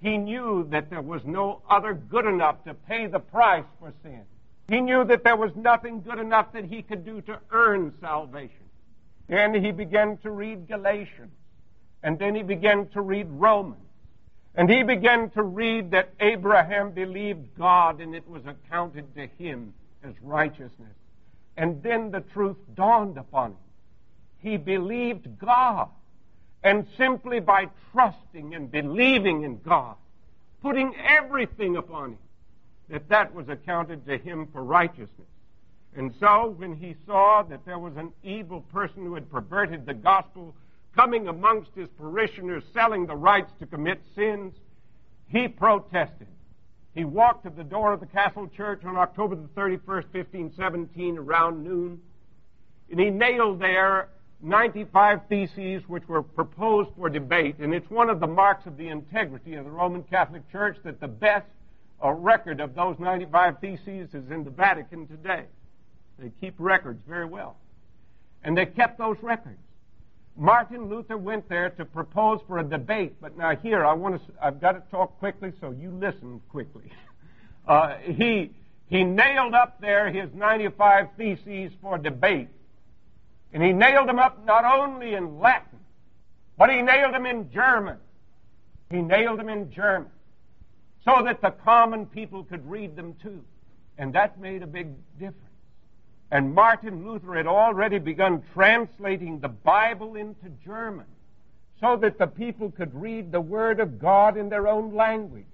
he 0.00 0.16
knew 0.16 0.66
that 0.70 0.90
there 0.90 1.02
was 1.02 1.22
no 1.24 1.62
other 1.68 1.94
good 1.94 2.26
enough 2.26 2.62
to 2.64 2.74
pay 2.74 3.06
the 3.06 3.18
price 3.18 3.64
for 3.80 3.92
sin. 4.02 4.22
He 4.68 4.80
knew 4.80 5.04
that 5.04 5.24
there 5.24 5.36
was 5.36 5.50
nothing 5.56 6.02
good 6.02 6.18
enough 6.18 6.52
that 6.52 6.64
he 6.64 6.82
could 6.82 7.04
do 7.04 7.20
to 7.22 7.40
earn 7.50 7.94
salvation. 8.00 8.68
And 9.28 9.54
he 9.54 9.72
began 9.72 10.18
to 10.18 10.30
read 10.30 10.68
Galatians. 10.68 11.32
And 12.02 12.18
then 12.18 12.34
he 12.34 12.42
began 12.42 12.86
to 12.88 13.00
read 13.00 13.26
Romans. 13.30 13.82
And 14.54 14.70
he 14.70 14.82
began 14.82 15.30
to 15.30 15.42
read 15.42 15.90
that 15.92 16.10
Abraham 16.20 16.90
believed 16.90 17.56
God 17.56 18.00
and 18.00 18.14
it 18.14 18.28
was 18.28 18.42
accounted 18.46 19.14
to 19.14 19.26
him 19.38 19.72
as 20.04 20.14
righteousness. 20.22 20.94
And 21.56 21.82
then 21.82 22.10
the 22.10 22.20
truth 22.20 22.56
dawned 22.74 23.18
upon 23.18 23.50
him. 23.50 23.56
He 24.40 24.56
believed 24.56 25.38
God. 25.38 25.88
And 26.62 26.86
simply 26.96 27.40
by 27.40 27.68
trusting 27.92 28.54
and 28.54 28.70
believing 28.70 29.44
in 29.44 29.60
God, 29.60 29.96
putting 30.60 30.94
everything 30.96 31.76
upon 31.76 32.12
him, 32.12 32.18
that 32.88 33.08
that 33.08 33.34
was 33.34 33.48
accounted 33.48 34.06
to 34.06 34.18
him 34.18 34.48
for 34.52 34.62
righteousness. 34.62 35.28
And 35.96 36.14
so, 36.20 36.54
when 36.56 36.76
he 36.76 36.96
saw 37.06 37.42
that 37.42 37.64
there 37.64 37.78
was 37.78 37.96
an 37.96 38.12
evil 38.22 38.60
person 38.72 39.04
who 39.04 39.14
had 39.14 39.30
perverted 39.30 39.86
the 39.86 39.94
gospel 39.94 40.54
coming 40.94 41.28
amongst 41.28 41.70
his 41.74 41.88
parishioners 41.98 42.62
selling 42.72 43.06
the 43.06 43.16
rights 43.16 43.52
to 43.58 43.66
commit 43.66 44.00
sins, 44.14 44.54
he 45.28 45.48
protested. 45.48 46.26
He 46.94 47.04
walked 47.04 47.44
to 47.44 47.50
the 47.50 47.64
door 47.64 47.92
of 47.92 48.00
the 48.00 48.06
Castle 48.06 48.48
Church 48.48 48.84
on 48.84 48.96
October 48.96 49.36
the 49.36 49.48
31st, 49.48 50.12
1517, 50.12 51.18
around 51.18 51.62
noon, 51.62 52.00
and 52.90 52.98
he 52.98 53.10
nailed 53.10 53.60
there 53.60 54.08
95 54.40 55.20
theses 55.28 55.82
which 55.88 56.06
were 56.06 56.22
proposed 56.22 56.90
for 56.96 57.08
debate, 57.08 57.56
and 57.58 57.74
it's 57.74 57.90
one 57.90 58.08
of 58.08 58.20
the 58.20 58.26
marks 58.26 58.66
of 58.66 58.76
the 58.76 58.88
integrity 58.88 59.54
of 59.54 59.64
the 59.64 59.70
Roman 59.70 60.02
Catholic 60.04 60.50
Church 60.52 60.76
that 60.84 61.00
the 61.00 61.08
best 61.08 61.46
uh, 62.04 62.12
record 62.12 62.60
of 62.60 62.74
those 62.74 62.96
95 63.00 63.58
theses 63.60 64.14
is 64.14 64.30
in 64.30 64.44
the 64.44 64.50
Vatican 64.50 65.08
today. 65.08 65.44
They 66.18 66.30
keep 66.40 66.54
records 66.58 67.00
very 67.08 67.24
well. 67.24 67.56
And 68.44 68.56
they 68.56 68.66
kept 68.66 68.98
those 68.98 69.16
records. 69.22 69.58
Martin 70.36 70.88
Luther 70.88 71.18
went 71.18 71.48
there 71.48 71.70
to 71.70 71.84
propose 71.84 72.38
for 72.46 72.60
a 72.60 72.64
debate, 72.64 73.16
but 73.20 73.36
now 73.36 73.56
here 73.56 73.84
I 73.84 73.92
want 73.92 74.24
to, 74.24 74.32
I've 74.40 74.60
got 74.60 74.72
to 74.72 74.82
talk 74.92 75.18
quickly, 75.18 75.52
so 75.60 75.72
you 75.72 75.90
listen 75.90 76.40
quickly. 76.50 76.90
Uh, 77.66 77.98
he, 77.98 78.50
he 78.86 79.04
nailed 79.04 79.52
up 79.52 79.78
there 79.78 80.10
his 80.10 80.30
95 80.32 81.08
theses 81.18 81.70
for 81.82 81.98
debate 81.98 82.48
and 83.52 83.62
he 83.62 83.72
nailed 83.72 84.08
them 84.08 84.18
up 84.18 84.44
not 84.44 84.64
only 84.64 85.14
in 85.14 85.38
Latin, 85.38 85.78
but 86.56 86.70
he 86.70 86.82
nailed 86.82 87.14
them 87.14 87.26
in 87.26 87.50
German. 87.50 87.98
He 88.90 89.00
nailed 89.00 89.38
them 89.38 89.48
in 89.48 89.70
German 89.70 90.10
so 91.04 91.22
that 91.24 91.40
the 91.40 91.50
common 91.50 92.06
people 92.06 92.44
could 92.44 92.68
read 92.68 92.96
them 92.96 93.14
too. 93.22 93.42
And 93.96 94.12
that 94.14 94.40
made 94.40 94.62
a 94.62 94.66
big 94.66 94.88
difference. 95.18 95.44
And 96.30 96.54
Martin 96.54 97.06
Luther 97.06 97.34
had 97.34 97.46
already 97.46 97.98
begun 97.98 98.42
translating 98.52 99.40
the 99.40 99.48
Bible 99.48 100.14
into 100.16 100.50
German 100.64 101.06
so 101.80 101.96
that 101.96 102.18
the 102.18 102.26
people 102.26 102.70
could 102.70 102.94
read 102.94 103.32
the 103.32 103.40
Word 103.40 103.80
of 103.80 103.98
God 103.98 104.36
in 104.36 104.48
their 104.48 104.68
own 104.68 104.94
language. 104.94 105.46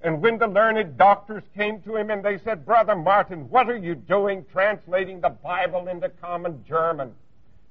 And 0.00 0.22
when 0.22 0.38
the 0.38 0.46
learned 0.46 0.96
doctors 0.96 1.42
came 1.54 1.80
to 1.82 1.96
him 1.96 2.10
and 2.10 2.24
they 2.24 2.38
said, 2.38 2.64
Brother 2.64 2.94
Martin, 2.94 3.48
what 3.50 3.68
are 3.68 3.76
you 3.76 3.94
doing 3.94 4.44
translating 4.52 5.20
the 5.20 5.30
Bible 5.30 5.88
into 5.88 6.08
common 6.08 6.64
German? 6.66 7.12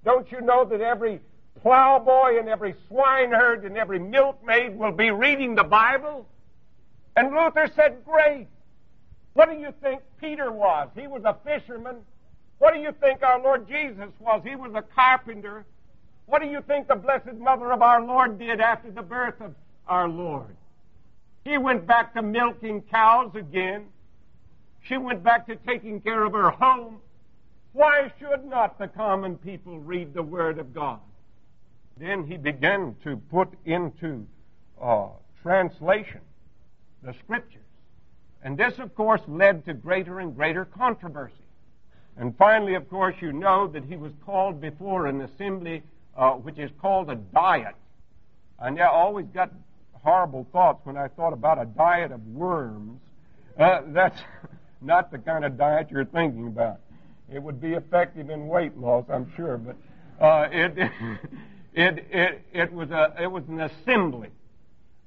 Don't 0.03 0.31
you 0.31 0.41
know 0.41 0.65
that 0.65 0.81
every 0.81 1.19
plowboy 1.61 2.39
and 2.39 2.49
every 2.49 2.75
swineherd 2.87 3.63
and 3.63 3.77
every 3.77 3.99
milkmaid 3.99 4.77
will 4.77 4.91
be 4.91 5.11
reading 5.11 5.55
the 5.55 5.63
Bible? 5.63 6.27
And 7.15 7.31
Luther 7.33 7.69
said, 7.75 8.03
Great. 8.05 8.47
What 9.33 9.49
do 9.49 9.55
you 9.55 9.73
think 9.81 10.01
Peter 10.19 10.51
was? 10.51 10.89
He 10.95 11.07
was 11.07 11.23
a 11.23 11.35
fisherman. 11.43 11.97
What 12.59 12.73
do 12.73 12.79
you 12.79 12.93
think 12.99 13.23
our 13.23 13.41
Lord 13.41 13.67
Jesus 13.67 14.09
was? 14.19 14.41
He 14.45 14.55
was 14.55 14.71
a 14.75 14.81
carpenter. 14.81 15.65
What 16.25 16.41
do 16.41 16.47
you 16.47 16.61
think 16.61 16.87
the 16.87 16.95
Blessed 16.95 17.33
Mother 17.37 17.71
of 17.71 17.81
our 17.81 18.01
Lord 18.01 18.39
did 18.39 18.61
after 18.61 18.91
the 18.91 19.01
birth 19.01 19.41
of 19.41 19.55
our 19.87 20.07
Lord? 20.07 20.55
She 21.45 21.57
went 21.57 21.85
back 21.85 22.13
to 22.13 22.21
milking 22.21 22.81
cows 22.83 23.31
again. 23.35 23.87
She 24.83 24.97
went 24.97 25.23
back 25.23 25.47
to 25.47 25.55
taking 25.55 25.99
care 25.99 26.23
of 26.23 26.33
her 26.33 26.51
home. 26.51 26.99
Why 27.73 28.11
should 28.19 28.45
not 28.45 28.77
the 28.77 28.87
common 28.87 29.37
people 29.37 29.79
read 29.79 30.13
the 30.13 30.23
Word 30.23 30.59
of 30.59 30.73
God? 30.73 30.99
Then 31.97 32.25
he 32.25 32.37
began 32.37 32.95
to 33.03 33.17
put 33.29 33.49
into 33.65 34.25
uh, 34.81 35.07
translation 35.41 36.21
the 37.03 37.13
Scriptures. 37.13 37.61
And 38.43 38.57
this, 38.57 38.79
of 38.79 38.93
course, 38.95 39.21
led 39.27 39.65
to 39.65 39.73
greater 39.73 40.19
and 40.19 40.35
greater 40.35 40.65
controversy. 40.65 41.35
And 42.17 42.37
finally, 42.37 42.75
of 42.75 42.89
course, 42.89 43.15
you 43.21 43.33
know 43.33 43.67
that 43.67 43.85
he 43.85 43.95
was 43.95 44.11
called 44.25 44.61
before 44.61 45.07
an 45.07 45.21
assembly 45.21 45.83
uh, 46.15 46.31
which 46.31 46.59
is 46.59 46.69
called 46.81 47.09
a 47.09 47.15
diet. 47.15 47.75
And 48.59 48.79
I 48.79 48.85
always 48.85 49.25
got 49.33 49.51
horrible 49.93 50.47
thoughts 50.51 50.85
when 50.85 50.97
I 50.97 51.07
thought 51.07 51.33
about 51.33 51.61
a 51.61 51.65
diet 51.65 52.11
of 52.11 52.25
worms. 52.27 52.99
Uh, 53.57 53.81
that's 53.87 54.19
not 54.81 55.11
the 55.11 55.17
kind 55.17 55.43
of 55.45 55.57
diet 55.57 55.87
you're 55.89 56.05
thinking 56.05 56.47
about. 56.47 56.79
It 57.33 57.41
would 57.41 57.59
be 57.59 57.73
effective 57.73 58.29
in 58.29 58.47
weight 58.47 58.77
loss, 58.77 59.05
I'm 59.11 59.31
sure, 59.35 59.57
but 59.57 59.75
uh, 60.23 60.47
it, 60.51 60.77
it, 61.73 62.07
it, 62.11 62.41
it, 62.53 62.71
was 62.71 62.91
a, 62.91 63.15
it 63.19 63.31
was 63.31 63.43
an 63.47 63.61
assembly 63.61 64.29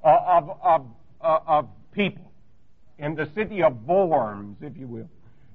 uh, 0.04 0.18
of, 0.26 0.58
of, 0.62 0.86
uh, 1.20 1.38
of 1.46 1.68
people 1.92 2.32
in 2.98 3.14
the 3.14 3.28
city 3.34 3.62
of 3.62 3.86
Worms, 3.86 4.56
if 4.60 4.76
you 4.76 4.86
will. 4.86 5.08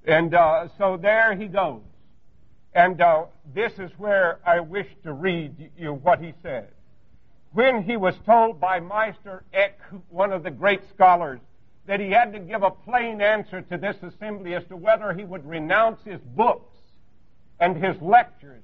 And 0.05 0.33
uh, 0.33 0.67
so 0.77 0.97
there 0.97 1.35
he 1.35 1.47
goes. 1.47 1.81
And 2.73 3.01
uh, 3.01 3.25
this 3.53 3.73
is 3.77 3.91
where 3.97 4.39
I 4.45 4.61
wish 4.61 4.87
to 5.03 5.11
read 5.11 5.69
you 5.77 5.93
what 5.93 6.19
he 6.19 6.33
said. 6.41 6.69
When 7.51 7.83
he 7.83 7.97
was 7.97 8.15
told 8.25 8.61
by 8.61 8.79
Meister 8.79 9.43
Eck, 9.53 9.77
one 10.09 10.31
of 10.31 10.43
the 10.43 10.51
great 10.51 10.81
scholars, 10.93 11.41
that 11.91 11.99
he 11.99 12.09
had 12.09 12.31
to 12.31 12.39
give 12.39 12.63
a 12.63 12.71
plain 12.71 13.19
answer 13.19 13.59
to 13.59 13.77
this 13.77 13.97
assembly 14.01 14.55
as 14.55 14.63
to 14.69 14.77
whether 14.77 15.11
he 15.11 15.25
would 15.25 15.45
renounce 15.45 15.99
his 16.05 16.21
books 16.21 16.73
and 17.59 17.75
his 17.75 18.01
lectures 18.01 18.63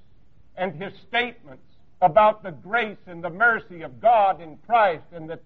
and 0.56 0.82
his 0.82 0.94
statements 1.10 1.66
about 2.02 2.42
the 2.42 2.52
grace 2.52 2.96
and 3.06 3.22
the 3.22 3.30
mercy 3.30 3.82
of 3.82 4.00
God 4.00 4.42
in 4.42 4.58
Christ 4.66 5.04
and 5.12 5.30
that 5.30 5.44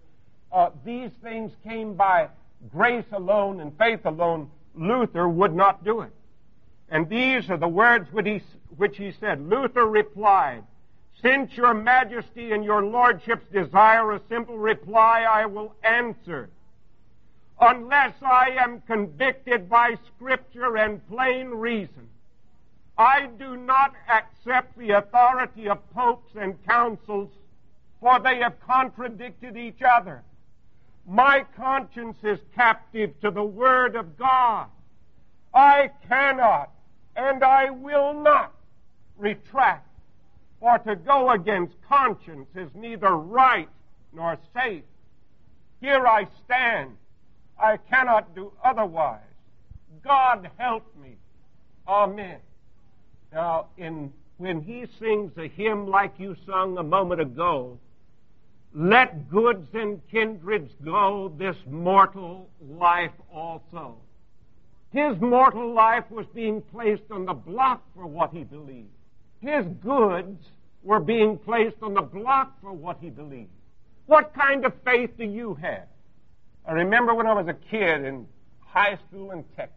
uh, 0.51 0.69
these 0.85 1.09
things 1.23 1.51
came 1.63 1.95
by 1.95 2.27
grace 2.71 3.11
alone 3.13 3.59
and 3.59 3.75
faith 3.79 4.05
alone, 4.05 4.51
Luther 4.75 5.27
would 5.27 5.55
not 5.55 5.83
do 5.83 6.01
it. 6.01 6.13
And 6.87 7.09
these 7.09 7.49
are 7.49 7.57
the 7.57 7.67
words 7.67 8.13
which 8.13 8.27
he, 8.27 8.43
which 8.77 8.97
he 8.97 9.11
said. 9.19 9.49
Luther 9.49 9.87
replied, 9.87 10.65
Since 11.23 11.57
your 11.57 11.73
majesty 11.73 12.51
and 12.51 12.63
your 12.63 12.85
lordships 12.85 13.47
desire 13.51 14.11
a 14.11 14.21
simple 14.29 14.59
reply, 14.59 15.25
I 15.27 15.47
will 15.47 15.73
answer. 15.81 16.51
Unless 17.61 18.15
I 18.23 18.57
am 18.59 18.81
convicted 18.81 19.69
by 19.69 19.95
scripture 20.15 20.77
and 20.77 21.07
plain 21.07 21.49
reason, 21.49 22.09
I 22.97 23.27
do 23.37 23.55
not 23.55 23.93
accept 24.09 24.75
the 24.79 24.91
authority 24.91 25.69
of 25.69 25.77
popes 25.93 26.31
and 26.35 26.55
councils, 26.67 27.29
for 27.99 28.19
they 28.19 28.39
have 28.39 28.59
contradicted 28.61 29.57
each 29.57 29.81
other. 29.87 30.23
My 31.07 31.45
conscience 31.55 32.17
is 32.23 32.39
captive 32.55 33.19
to 33.21 33.29
the 33.29 33.43
Word 33.43 33.95
of 33.95 34.17
God. 34.17 34.67
I 35.53 35.91
cannot 36.07 36.71
and 37.15 37.43
I 37.43 37.69
will 37.69 38.13
not 38.13 38.53
retract. 39.17 39.87
For 40.59 40.79
to 40.79 40.95
go 40.95 41.31
against 41.31 41.75
conscience 41.87 42.49
is 42.55 42.69
neither 42.73 43.15
right 43.15 43.69
nor 44.13 44.37
safe. 44.53 44.83
Here 45.79 46.05
I 46.07 46.27
stand. 46.45 46.97
I 47.61 47.77
cannot 47.77 48.33
do 48.35 48.51
otherwise. 48.63 49.19
God 50.03 50.49
help 50.57 50.83
me. 51.01 51.15
Amen. 51.87 52.37
Now, 53.31 53.67
in, 53.77 54.11
when 54.37 54.61
he 54.61 54.85
sings 54.99 55.31
a 55.37 55.47
hymn 55.47 55.87
like 55.87 56.13
you 56.17 56.35
sung 56.45 56.77
a 56.77 56.83
moment 56.83 57.21
ago, 57.21 57.77
let 58.73 59.29
goods 59.29 59.67
and 59.73 60.01
kindreds 60.09 60.71
go, 60.83 61.31
this 61.37 61.55
mortal 61.69 62.49
life 62.61 63.11
also. 63.33 63.97
His 64.91 65.19
mortal 65.21 65.73
life 65.73 66.09
was 66.09 66.25
being 66.33 66.61
placed 66.61 67.03
on 67.11 67.25
the 67.25 67.33
block 67.33 67.83
for 67.95 68.05
what 68.07 68.31
he 68.31 68.43
believed. 68.43 68.89
His 69.41 69.65
goods 69.83 70.39
were 70.83 70.99
being 70.99 71.37
placed 71.37 71.77
on 71.81 71.93
the 71.93 72.01
block 72.01 72.59
for 72.61 72.73
what 72.73 72.97
he 72.99 73.09
believed. 73.09 73.49
What 74.07 74.33
kind 74.33 74.65
of 74.65 74.73
faith 74.83 75.11
do 75.17 75.25
you 75.25 75.55
have? 75.61 75.87
I 76.71 76.73
remember 76.75 77.13
when 77.13 77.27
I 77.27 77.33
was 77.33 77.49
a 77.49 77.53
kid 77.53 78.05
in 78.05 78.25
high 78.61 78.97
school 79.05 79.31
in 79.31 79.43
Texas, 79.57 79.75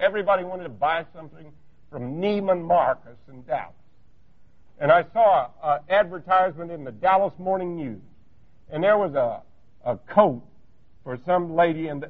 everybody 0.00 0.42
wanted 0.42 0.64
to 0.64 0.70
buy 0.70 1.06
something 1.14 1.52
from 1.88 2.20
Neiman 2.20 2.64
Marcus 2.64 3.16
in 3.28 3.44
Dallas. 3.44 3.72
And 4.80 4.90
I 4.90 5.04
saw 5.12 5.50
an 5.62 5.82
advertisement 5.88 6.72
in 6.72 6.82
the 6.82 6.90
Dallas 6.90 7.32
Morning 7.38 7.76
News, 7.76 8.02
and 8.72 8.82
there 8.82 8.98
was 8.98 9.14
a, 9.14 9.42
a 9.88 9.96
coat 9.98 10.42
for 11.04 11.16
some 11.24 11.54
lady, 11.54 11.86
and 11.86 12.06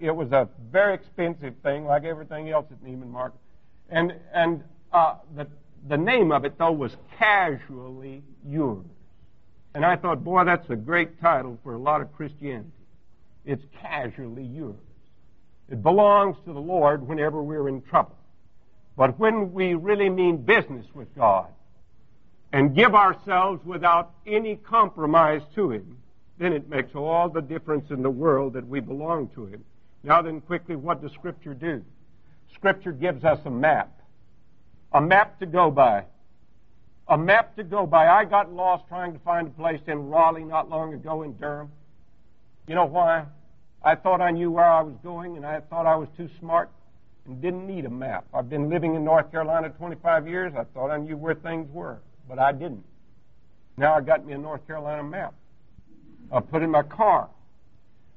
it 0.00 0.16
was 0.16 0.32
a 0.32 0.48
very 0.72 0.94
expensive 0.94 1.52
thing, 1.62 1.84
like 1.84 2.04
everything 2.04 2.48
else 2.48 2.64
at 2.70 2.82
Neiman 2.82 3.10
Marcus. 3.10 3.38
And 3.90 4.14
and 4.32 4.64
uh, 4.94 5.16
the 5.36 5.46
the 5.86 5.98
name 5.98 6.32
of 6.32 6.46
it 6.46 6.56
though 6.56 6.72
was 6.72 6.96
Casually 7.18 8.22
Yours. 8.48 8.86
And 9.74 9.84
I 9.84 9.96
thought, 9.96 10.24
boy, 10.24 10.44
that's 10.44 10.70
a 10.70 10.76
great 10.76 11.20
title 11.20 11.58
for 11.62 11.74
a 11.74 11.78
lot 11.78 12.00
of 12.00 12.10
Christianity. 12.14 12.70
It's 13.44 13.64
casually 13.80 14.44
yours. 14.44 14.76
It 15.70 15.82
belongs 15.82 16.36
to 16.44 16.52
the 16.52 16.60
Lord 16.60 17.06
whenever 17.06 17.42
we're 17.42 17.68
in 17.68 17.82
trouble. 17.82 18.16
But 18.96 19.18
when 19.18 19.52
we 19.52 19.74
really 19.74 20.08
mean 20.08 20.38
business 20.38 20.86
with 20.94 21.14
God 21.14 21.48
and 22.52 22.74
give 22.74 22.94
ourselves 22.94 23.64
without 23.64 24.12
any 24.26 24.56
compromise 24.56 25.42
to 25.54 25.70
Him, 25.70 25.98
then 26.38 26.52
it 26.52 26.68
makes 26.68 26.94
all 26.94 27.28
the 27.28 27.40
difference 27.40 27.90
in 27.90 28.02
the 28.02 28.10
world 28.10 28.54
that 28.54 28.66
we 28.66 28.80
belong 28.80 29.28
to 29.34 29.46
Him. 29.46 29.64
Now 30.02 30.22
then, 30.22 30.40
quickly, 30.40 30.76
what 30.76 31.02
does 31.02 31.12
Scripture 31.12 31.54
do? 31.54 31.82
Scripture 32.54 32.92
gives 32.92 33.24
us 33.24 33.40
a 33.44 33.50
map. 33.50 34.00
A 34.92 35.00
map 35.00 35.40
to 35.40 35.46
go 35.46 35.70
by. 35.70 36.04
A 37.08 37.18
map 37.18 37.56
to 37.56 37.64
go 37.64 37.86
by. 37.86 38.06
I 38.06 38.24
got 38.24 38.52
lost 38.52 38.84
trying 38.88 39.12
to 39.12 39.18
find 39.20 39.48
a 39.48 39.50
place 39.50 39.80
in 39.86 40.08
Raleigh 40.08 40.44
not 40.44 40.70
long 40.70 40.94
ago 40.94 41.22
in 41.22 41.36
Durham. 41.36 41.70
You 42.66 42.74
know 42.74 42.86
why? 42.86 43.24
I 43.84 43.94
thought 43.94 44.22
I 44.22 44.30
knew 44.30 44.50
where 44.50 44.64
I 44.64 44.80
was 44.80 44.94
going, 45.02 45.36
and 45.36 45.44
I 45.44 45.60
thought 45.60 45.86
I 45.86 45.94
was 45.96 46.08
too 46.16 46.28
smart 46.40 46.70
and 47.26 47.40
didn't 47.40 47.66
need 47.66 47.84
a 47.84 47.90
map. 47.90 48.24
I've 48.32 48.48
been 48.48 48.70
living 48.70 48.94
in 48.94 49.04
North 49.04 49.30
Carolina 49.30 49.68
25 49.68 50.26
years. 50.26 50.52
I 50.58 50.64
thought 50.64 50.90
I 50.90 50.96
knew 50.96 51.16
where 51.16 51.34
things 51.34 51.68
were, 51.70 51.98
but 52.28 52.38
I 52.38 52.52
didn't. 52.52 52.84
Now 53.76 53.94
I 53.94 54.00
got 54.00 54.24
me 54.24 54.32
a 54.32 54.38
North 54.38 54.66
Carolina 54.66 55.02
map. 55.02 55.34
I 56.32 56.40
put 56.40 56.62
in 56.62 56.70
my 56.70 56.82
car. 56.82 57.28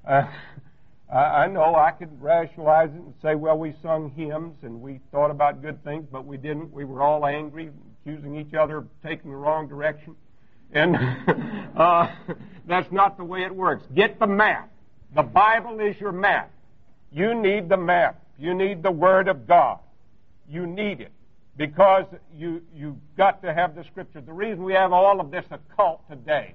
Uh, 0.08 0.24
I 1.14 1.48
know 1.48 1.74
I 1.76 1.92
could 1.92 2.22
rationalize 2.22 2.90
it 2.90 3.02
and 3.02 3.14
say, 3.22 3.36
well, 3.36 3.58
we 3.58 3.74
sung 3.82 4.12
hymns 4.12 4.58
and 4.62 4.82
we 4.82 5.00
thought 5.12 5.32
about 5.32 5.62
good 5.62 5.82
things, 5.86 6.06
but 6.12 6.26
we 6.26 6.36
didn't. 6.36 6.74
We 6.74 6.84
were 6.84 7.02
all 7.02 7.26
angry, 7.26 7.72
accusing 8.02 8.36
each 8.36 8.54
other 8.54 8.78
of 8.78 8.88
taking 9.04 9.32
the 9.32 9.38
wrong 9.38 9.70
direction. 9.70 10.16
And 10.74 10.98
uh, 11.78 12.10
that's 12.68 12.92
not 12.92 13.18
the 13.18 13.24
way 13.24 13.44
it 13.44 13.56
works. 13.56 13.86
Get 13.96 14.20
the 14.20 14.28
map. 14.28 14.70
The 15.18 15.24
Bible 15.24 15.80
is 15.80 16.00
your 16.00 16.12
map. 16.12 16.52
You 17.12 17.34
need 17.34 17.70
the 17.70 17.78
map. 17.78 18.22
You 18.38 18.54
need 18.54 18.84
the 18.84 18.92
Word 18.92 19.28
of 19.28 19.48
God. 19.48 19.80
You 20.48 20.68
need 20.68 21.02
it 21.02 21.12
because 21.58 22.06
you 22.38 22.62
you 22.76 23.00
got 23.18 23.42
to 23.42 23.52
have 23.52 23.74
the 23.74 23.84
Scripture. 23.84 24.22
The 24.22 24.32
reason 24.32 24.64
we 24.64 24.74
have 24.74 24.94
all 24.94 25.20
of 25.20 25.32
this 25.32 25.44
occult 25.50 26.08
today, 26.08 26.54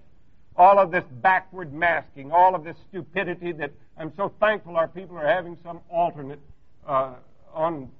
all 0.54 0.78
of 0.78 0.92
this 0.92 1.02
backward 1.22 1.74
masking, 1.74 2.30
all 2.30 2.54
of 2.54 2.62
this 2.62 2.76
stupidity 2.88 3.50
that 3.50 3.72
I'm 3.98 4.12
so 4.16 4.32
thankful 4.38 4.76
our 4.76 4.86
people 4.86 5.18
are 5.18 5.26
having 5.26 5.58
some 5.64 5.80
alternate 5.90 6.38
uh, 6.86 7.14
on 7.52 7.90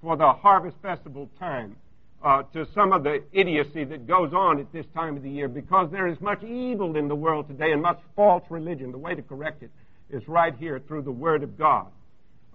for 0.00 0.16
the 0.16 0.32
Harvest 0.32 0.78
Festival 0.82 1.30
time. 1.38 1.76
Uh, 2.24 2.44
to 2.52 2.64
some 2.72 2.92
of 2.92 3.02
the 3.02 3.20
idiocy 3.32 3.82
that 3.82 4.06
goes 4.06 4.32
on 4.32 4.60
at 4.60 4.72
this 4.72 4.86
time 4.94 5.16
of 5.16 5.24
the 5.24 5.30
year 5.30 5.48
because 5.48 5.90
there 5.90 6.06
is 6.06 6.20
much 6.20 6.40
evil 6.44 6.94
in 6.94 7.08
the 7.08 7.16
world 7.16 7.48
today 7.48 7.72
and 7.72 7.82
much 7.82 7.98
false 8.14 8.44
religion. 8.48 8.92
The 8.92 8.98
way 8.98 9.16
to 9.16 9.22
correct 9.22 9.60
it 9.64 9.70
is 10.12 10.28
right 10.28 10.54
here 10.58 10.78
through 10.78 11.02
the 11.02 11.12
Word 11.12 11.42
of 11.42 11.58
God. 11.58 11.86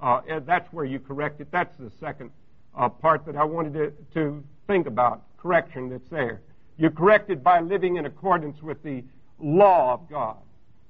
Uh, 0.01 0.21
that's 0.45 0.71
where 0.71 0.85
you 0.85 0.99
correct 0.99 1.41
it. 1.41 1.47
That's 1.51 1.75
the 1.77 1.91
second 1.99 2.31
uh, 2.77 2.87
part 2.87 3.25
that 3.25 3.35
I 3.35 3.43
wanted 3.43 3.73
to, 3.73 3.93
to 4.13 4.43
think 4.67 4.85
about, 4.85 5.23
correction 5.37 5.89
that's 5.89 6.09
there. 6.09 6.41
You 6.77 6.91
correct 6.91 7.31
it 7.31 7.43
by 7.43 7.59
living 7.61 7.97
in 7.97 8.05
accordance 8.05 8.61
with 8.61 8.83
the 8.83 9.03
law 9.39 9.93
of 9.93 10.09
God. 10.09 10.37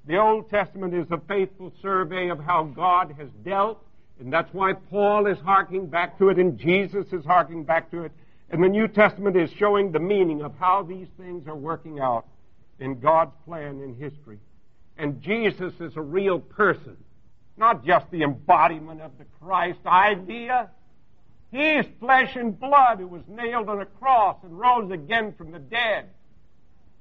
The 0.05 0.17
Old 0.17 0.49
Testament 0.49 0.93
is 0.93 1.07
a 1.11 1.19
faithful 1.27 1.71
survey 1.81 2.29
of 2.29 2.39
how 2.39 2.63
God 2.63 3.15
has 3.17 3.29
dealt, 3.43 3.83
and 4.19 4.31
that's 4.31 4.53
why 4.53 4.73
Paul 4.73 5.27
is 5.27 5.37
harking 5.39 5.87
back 5.87 6.17
to 6.17 6.29
it, 6.29 6.37
and 6.37 6.57
Jesus 6.57 7.05
is 7.13 7.23
harking 7.23 7.63
back 7.63 7.91
to 7.91 8.03
it. 8.03 8.11
And 8.49 8.63
the 8.63 8.69
New 8.69 8.87
Testament 8.87 9.35
is 9.35 9.49
showing 9.51 9.91
the 9.91 9.99
meaning 9.99 10.41
of 10.41 10.53
how 10.57 10.83
these 10.83 11.07
things 11.17 11.47
are 11.47 11.55
working 11.55 11.99
out 11.99 12.25
in 12.79 12.99
God's 12.99 13.33
plan 13.45 13.81
in 13.81 13.95
history. 13.95 14.39
And 14.97 15.21
Jesus 15.21 15.73
is 15.79 15.95
a 15.95 16.01
real 16.01 16.39
person, 16.39 16.97
not 17.55 17.85
just 17.85 18.09
the 18.09 18.23
embodiment 18.23 19.01
of 19.01 19.11
the 19.17 19.25
Christ 19.39 19.79
idea. 19.85 20.69
He 21.51 21.75
is 21.75 21.85
flesh 21.99 22.35
and 22.35 22.59
blood 22.59 22.99
who 22.99 23.07
was 23.07 23.21
nailed 23.27 23.69
on 23.69 23.79
a 23.79 23.85
cross 23.85 24.37
and 24.43 24.59
rose 24.59 24.91
again 24.91 25.33
from 25.37 25.51
the 25.51 25.59
dead, 25.59 26.09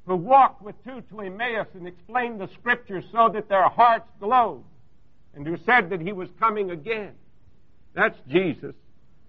who 0.07 0.15
walked 0.15 0.63
with 0.63 0.77
two 0.85 1.01
to 1.11 1.21
Emmaus 1.21 1.67
and 1.75 1.87
explained 1.87 2.41
the 2.41 2.49
scriptures 2.61 3.05
so 3.11 3.29
that 3.31 3.49
their 3.49 3.69
hearts 3.69 4.09
glowed, 4.21 4.63
and 5.35 5.47
who 5.47 5.57
said 5.65 5.91
that 5.91 6.01
he 6.01 6.13
was 6.13 6.29
coming 6.39 6.71
again. 6.71 7.13
That's 7.95 8.19
Jesus. 8.29 8.75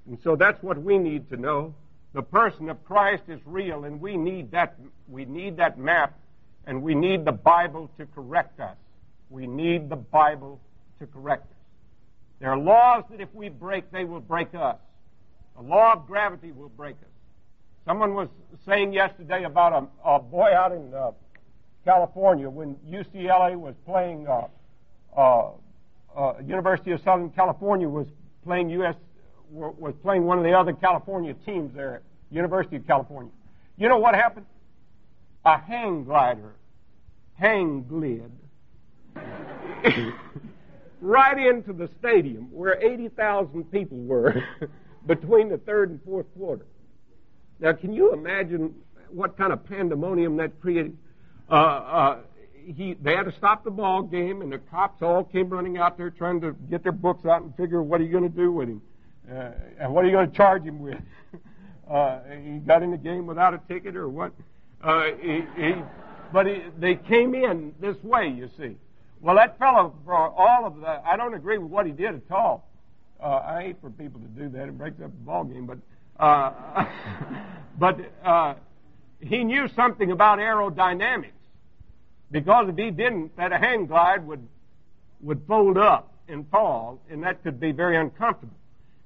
And 0.07 0.19
so 0.23 0.35
that's 0.35 0.61
what 0.61 0.81
we 0.81 0.97
need 0.97 1.29
to 1.29 1.37
know. 1.37 1.73
The 2.13 2.21
person 2.21 2.69
of 2.69 2.83
Christ 2.85 3.23
is 3.27 3.39
real, 3.45 3.85
and 3.85 3.99
we 3.99 4.17
need 4.17 4.51
that, 4.51 4.75
we 5.07 5.25
need 5.25 5.57
that 5.57 5.79
map 5.79 6.17
and 6.67 6.83
we 6.83 6.93
need 6.93 7.25
the 7.25 7.31
Bible 7.31 7.89
to 7.97 8.05
correct 8.07 8.59
us. 8.59 8.75
We 9.29 9.47
need 9.47 9.89
the 9.89 9.95
Bible 9.95 10.59
to 10.99 11.07
correct 11.07 11.43
us. 11.43 11.57
There 12.39 12.51
are 12.51 12.57
laws 12.57 13.05
that 13.09 13.21
if 13.21 13.33
we 13.33 13.49
break, 13.49 13.89
they 13.91 14.03
will 14.03 14.19
break 14.19 14.53
us. 14.53 14.75
The 15.55 15.63
law 15.63 15.93
of 15.93 16.05
gravity 16.05 16.51
will 16.51 16.69
break 16.69 16.95
us. 16.97 17.09
Someone 17.85 18.13
was 18.13 18.27
saying 18.65 18.93
yesterday 18.93 19.45
about 19.45 19.89
a, 20.05 20.09
a 20.09 20.19
boy 20.19 20.53
out 20.53 20.73
in 20.73 20.93
uh, 20.93 21.11
California 21.85 22.49
when 22.49 22.75
UCLA 22.87 23.55
was 23.55 23.73
playing, 23.85 24.27
uh, 24.27 24.47
uh, 25.17 25.51
uh, 26.15 26.33
University 26.45 26.91
of 26.91 27.01
Southern 27.01 27.29
California 27.29 27.87
was 27.87 28.07
playing 28.43 28.69
US, 28.71 28.95
was 29.49 29.93
playing 30.03 30.25
one 30.25 30.37
of 30.37 30.43
the 30.43 30.53
other 30.53 30.73
California 30.73 31.33
teams 31.45 31.73
there, 31.73 32.01
University 32.29 32.75
of 32.75 32.85
California. 32.85 33.31
You 33.77 33.87
know 33.87 33.97
what 33.97 34.15
happened? 34.15 34.45
A 35.47 35.57
hang 35.57 36.03
glider, 36.03 36.55
hang 37.35 37.85
glid, 37.85 38.31
right 41.01 41.37
into 41.37 41.71
the 41.71 41.89
stadium 41.99 42.49
where 42.51 42.77
80,000 42.81 43.71
people 43.71 43.97
were 43.97 44.43
between 45.07 45.47
the 45.47 45.57
third 45.59 45.89
and 45.89 46.03
fourth 46.03 46.25
quarter. 46.37 46.65
Now, 47.61 47.71
can 47.71 47.93
you 47.93 48.11
imagine 48.11 48.75
what 49.09 49.37
kind 49.37 49.53
of 49.53 49.63
pandemonium 49.65 50.35
that 50.35 50.59
created? 50.59 50.97
Uh, 51.49 51.53
uh, 51.53 52.19
he, 52.75 52.95
they 53.01 53.15
had 53.15 53.23
to 53.23 53.31
stop 53.31 53.63
the 53.63 53.71
ball 53.71 54.01
game, 54.01 54.41
and 54.41 54.51
the 54.51 54.57
cops 54.57 55.01
all 55.01 55.23
came 55.23 55.47
running 55.49 55.77
out 55.77 55.97
there 55.97 56.09
trying 56.09 56.41
to 56.41 56.51
get 56.69 56.83
their 56.83 56.91
books 56.91 57.25
out 57.25 57.41
and 57.41 57.55
figure 57.55 57.81
what 57.81 58.01
are 58.01 58.03
you 58.03 58.11
going 58.11 58.29
to 58.29 58.37
do 58.37 58.51
with 58.51 58.67
him, 58.67 58.81
uh, 59.31 59.51
and 59.79 59.93
what 59.93 60.03
are 60.03 60.07
you 60.09 60.13
going 60.13 60.29
to 60.29 60.35
charge 60.35 60.63
him 60.63 60.81
with? 60.81 60.99
uh, 61.89 62.19
he 62.43 62.57
got 62.57 62.83
in 62.83 62.91
the 62.91 62.97
game 62.97 63.25
without 63.25 63.53
a 63.53 63.61
ticket 63.69 63.95
or 63.95 64.09
what? 64.09 64.33
Uh, 64.81 65.03
he, 65.19 65.43
he, 65.55 65.73
but 66.31 66.45
he, 66.45 66.63
they 66.77 66.95
came 66.95 67.33
in 67.33 67.73
this 67.79 67.95
way, 68.03 68.27
you 68.29 68.49
see. 68.57 68.75
Well, 69.21 69.35
that 69.35 69.57
fellow, 69.57 69.95
for 70.05 70.15
all 70.15 70.65
of 70.65 70.79
the, 70.79 71.01
I 71.05 71.17
don't 71.17 71.33
agree 71.33 71.57
with 71.57 71.71
what 71.71 71.85
he 71.85 71.91
did 71.91 72.15
at 72.15 72.31
all. 72.31 72.69
Uh, 73.21 73.41
I 73.43 73.63
hate 73.63 73.77
for 73.81 73.89
people 73.89 74.21
to 74.21 74.27
do 74.27 74.49
that. 74.49 74.67
It 74.67 74.77
breaks 74.77 75.01
up 75.01 75.09
the 75.09 75.25
ball 75.25 75.43
game, 75.43 75.65
but 75.65 75.79
uh, 76.23 76.85
but 77.79 77.99
uh, 78.23 78.53
he 79.19 79.43
knew 79.43 79.67
something 79.69 80.11
about 80.11 80.37
aerodynamics 80.39 81.31
because 82.31 82.69
if 82.69 82.77
he 82.77 82.91
didn't, 82.91 83.35
that 83.37 83.51
a 83.51 83.57
hang 83.57 83.87
glide 83.87 84.25
would 84.27 84.47
would 85.21 85.41
fold 85.47 85.77
up 85.77 86.13
and 86.27 86.47
fall, 86.51 86.99
and 87.09 87.23
that 87.23 87.41
could 87.43 87.59
be 87.59 87.71
very 87.71 87.97
uncomfortable. 87.97 88.55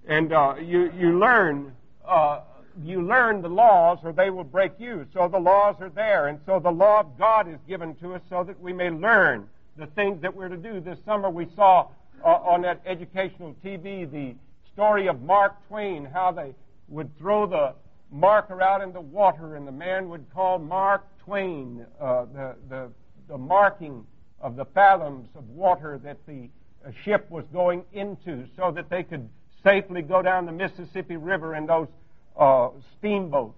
And 0.05 0.33
uh, 0.33 0.55
you 0.61 0.91
you 0.97 1.19
learn 1.19 1.71
uh, 2.05 2.41
you 2.83 3.01
learn 3.01 3.41
the 3.41 3.49
laws, 3.49 3.99
or 4.03 4.11
they 4.11 4.29
will 4.29 4.43
break 4.43 4.73
you. 4.79 5.05
So 5.13 5.27
the 5.27 5.39
laws 5.39 5.75
are 5.79 5.89
there, 5.89 6.27
and 6.27 6.39
so 6.45 6.59
the 6.59 6.71
law 6.71 7.01
of 7.01 7.17
God 7.17 7.47
is 7.47 7.59
given 7.67 7.95
to 7.95 8.15
us 8.15 8.21
so 8.29 8.43
that 8.43 8.59
we 8.59 8.73
may 8.73 8.89
learn 8.89 9.47
the 9.77 9.87
things 9.87 10.21
that 10.21 10.35
we're 10.35 10.49
to 10.49 10.57
do. 10.57 10.79
This 10.79 10.97
summer 11.05 11.29
we 11.29 11.47
saw 11.55 11.87
uh, 12.23 12.27
on 12.27 12.61
that 12.61 12.81
educational 12.85 13.55
TV 13.63 14.09
the 14.09 14.35
story 14.73 15.07
of 15.07 15.21
Mark 15.21 15.55
Twain, 15.67 16.05
how 16.05 16.31
they 16.31 16.53
would 16.87 17.17
throw 17.17 17.45
the 17.45 17.73
marker 18.11 18.61
out 18.61 18.81
in 18.81 18.93
the 18.93 19.01
water, 19.01 19.55
and 19.55 19.67
the 19.67 19.71
man 19.71 20.09
would 20.09 20.25
call 20.33 20.59
Mark 20.59 21.05
Twain 21.23 21.85
uh, 21.99 22.25
the, 22.33 22.55
the, 22.69 22.91
the 23.27 23.37
marking 23.37 24.05
of 24.39 24.55
the 24.55 24.65
fathoms 24.65 25.29
of 25.35 25.47
water 25.49 25.99
that 26.03 26.17
the 26.25 26.49
uh, 26.85 26.91
ship 27.03 27.29
was 27.29 27.45
going 27.53 27.83
into 27.93 28.45
so 28.55 28.71
that 28.71 28.89
they 28.89 29.03
could 29.03 29.29
safely 29.63 30.01
go 30.01 30.21
down 30.21 30.45
the 30.45 30.51
Mississippi 30.51 31.15
River 31.15 31.55
in 31.55 31.65
those 31.65 31.87
uh, 32.37 32.69
steamboats. 32.97 33.57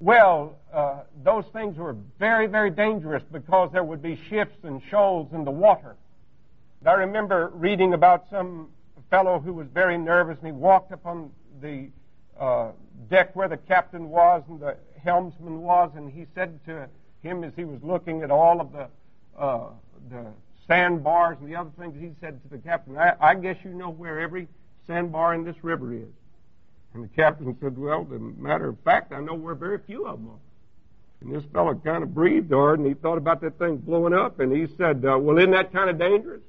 Well, 0.00 0.56
uh, 0.72 1.00
those 1.22 1.44
things 1.52 1.76
were 1.76 1.96
very, 2.18 2.46
very 2.46 2.70
dangerous 2.70 3.22
because 3.30 3.70
there 3.72 3.84
would 3.84 4.02
be 4.02 4.18
shifts 4.28 4.64
and 4.64 4.82
shoals 4.90 5.32
in 5.32 5.44
the 5.44 5.50
water. 5.50 5.96
I 6.84 6.94
remember 6.94 7.52
reading 7.54 7.94
about 7.94 8.24
some 8.28 8.68
fellow 9.10 9.38
who 9.38 9.52
was 9.52 9.68
very 9.72 9.96
nervous 9.96 10.38
and 10.38 10.46
he 10.46 10.52
walked 10.52 10.90
upon 10.90 11.30
the 11.60 11.88
uh, 12.38 12.72
deck 13.08 13.36
where 13.36 13.48
the 13.48 13.56
captain 13.56 14.08
was 14.08 14.42
and 14.48 14.58
the 14.58 14.76
helmsman 15.04 15.60
was, 15.62 15.92
and 15.94 16.10
he 16.10 16.26
said 16.34 16.58
to 16.66 16.88
him 17.22 17.44
as 17.44 17.52
he 17.54 17.64
was 17.64 17.80
looking 17.82 18.22
at 18.22 18.30
all 18.30 18.60
of 18.60 18.72
the 18.72 18.88
uh, 19.38 19.68
the 20.10 20.26
sandbars 20.66 21.36
and 21.40 21.48
the 21.48 21.56
other 21.56 21.70
things, 21.78 21.94
he 21.98 22.12
said 22.20 22.42
to 22.42 22.48
the 22.48 22.58
captain, 22.58 22.96
I, 22.96 23.14
I 23.20 23.34
guess 23.34 23.56
you 23.64 23.70
know 23.70 23.90
where 23.90 24.20
every 24.20 24.48
sandbar 24.86 25.34
in 25.34 25.44
this 25.44 25.56
river 25.62 25.92
is. 25.94 26.08
And 26.94 27.04
the 27.04 27.08
captain 27.08 27.56
said, 27.60 27.78
Well, 27.78 28.06
a 28.10 28.18
matter 28.18 28.68
of 28.68 28.78
fact, 28.80 29.12
I 29.12 29.20
know 29.20 29.34
where 29.34 29.54
very 29.54 29.78
few 29.78 30.06
of 30.06 30.18
them 30.18 30.30
are. 30.30 30.38
And 31.22 31.34
this 31.34 31.44
fellow 31.52 31.74
kind 31.74 32.02
of 32.02 32.14
breathed 32.14 32.52
hard 32.52 32.80
and 32.80 32.88
he 32.88 32.94
thought 32.94 33.18
about 33.18 33.40
that 33.42 33.58
thing 33.58 33.76
blowing 33.76 34.12
up 34.12 34.40
and 34.40 34.54
he 34.54 34.66
said, 34.76 35.04
uh, 35.04 35.18
Well, 35.18 35.38
isn't 35.38 35.52
that 35.52 35.72
kind 35.72 35.88
of 35.88 35.98
dangerous? 35.98 36.42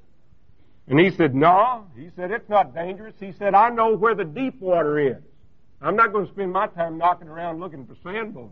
And 0.86 1.00
he 1.00 1.10
said, 1.10 1.34
No. 1.34 1.86
He 1.96 2.10
said, 2.16 2.30
It's 2.30 2.48
not 2.48 2.74
dangerous. 2.74 3.14
He 3.18 3.32
said, 3.32 3.54
I 3.54 3.70
know 3.70 3.96
where 3.96 4.14
the 4.14 4.24
deep 4.24 4.60
water 4.60 4.98
is. 4.98 5.22
I'm 5.80 5.96
not 5.96 6.12
going 6.12 6.26
to 6.26 6.32
spend 6.32 6.52
my 6.52 6.66
time 6.66 6.98
knocking 6.98 7.28
around 7.28 7.60
looking 7.60 7.86
for 7.86 7.96
sandbars. 8.02 8.50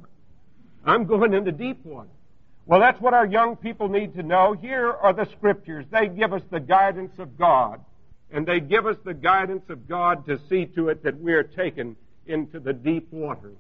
I'm 0.85 1.05
going 1.05 1.35
into 1.35 1.53
deep 1.53 1.85
water. 1.85 2.09
Well, 2.67 2.81
that's 2.81 3.01
what 3.01 3.15
our 3.15 3.27
young 3.27 3.57
people 3.57 3.89
need 3.89 4.15
to 4.15 4.23
know. 4.23 4.53
Here 4.53 4.91
are 4.91 5.13
the 5.13 5.27
scriptures. 5.27 5.85
They 5.91 6.09
give 6.09 6.33
us 6.33 6.43
the 6.51 6.61
guidance 6.61 7.13
of 7.19 7.37
God 7.37 7.81
and 8.33 8.47
they 8.47 8.61
give 8.61 8.87
us 8.87 8.97
the 9.05 9.15
guidance 9.15 9.65
of 9.69 9.87
God 9.87 10.27
to 10.27 10.41
see 10.49 10.67
to 10.75 10.89
it 10.89 11.03
that 11.05 11.21
we 11.21 11.35
are 11.35 11.43
taken 11.43 11.97
into 12.27 12.59
the 12.59 12.73
deep 12.73 13.13
waters, 13.13 13.59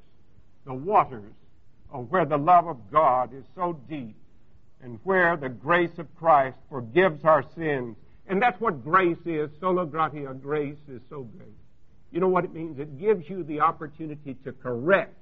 the 0.64 0.74
waters 0.74 1.32
of 1.92 2.10
where 2.10 2.24
the 2.24 2.38
love 2.38 2.66
of 2.66 2.90
God 2.90 3.34
is 3.34 3.44
so 3.54 3.78
deep 3.88 4.16
and 4.82 4.98
where 5.04 5.36
the 5.36 5.48
grace 5.48 5.98
of 5.98 6.12
Christ 6.16 6.56
forgives 6.70 7.24
our 7.24 7.44
sins. 7.54 7.96
And 8.26 8.40
that's 8.40 8.60
what 8.60 8.82
grace 8.82 9.18
is. 9.26 9.50
Sola 9.60 9.84
gratia, 9.84 10.34
grace 10.34 10.78
is 10.88 11.02
so 11.10 11.22
great. 11.36 11.52
You 12.10 12.20
know 12.20 12.28
what 12.28 12.44
it 12.44 12.52
means? 12.52 12.78
It 12.78 12.98
gives 12.98 13.28
you 13.28 13.44
the 13.44 13.60
opportunity 13.60 14.34
to 14.44 14.52
correct. 14.52 15.14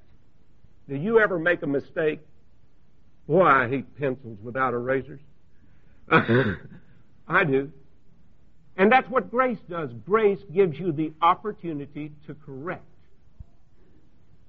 Do 0.88 0.96
you 0.96 1.20
ever 1.20 1.38
make 1.38 1.62
a 1.62 1.66
mistake? 1.66 2.20
Boy, 3.26 3.44
I 3.44 3.68
hate 3.68 3.98
pencils 3.98 4.38
without 4.42 4.74
erasers. 4.74 5.20
I 6.10 7.44
do. 7.44 7.70
And 8.76 8.90
that's 8.90 9.08
what 9.10 9.30
grace 9.30 9.58
does. 9.68 9.90
Grace 10.06 10.40
gives 10.54 10.78
you 10.78 10.92
the 10.92 11.12
opportunity 11.20 12.12
to 12.26 12.34
correct. 12.34 12.84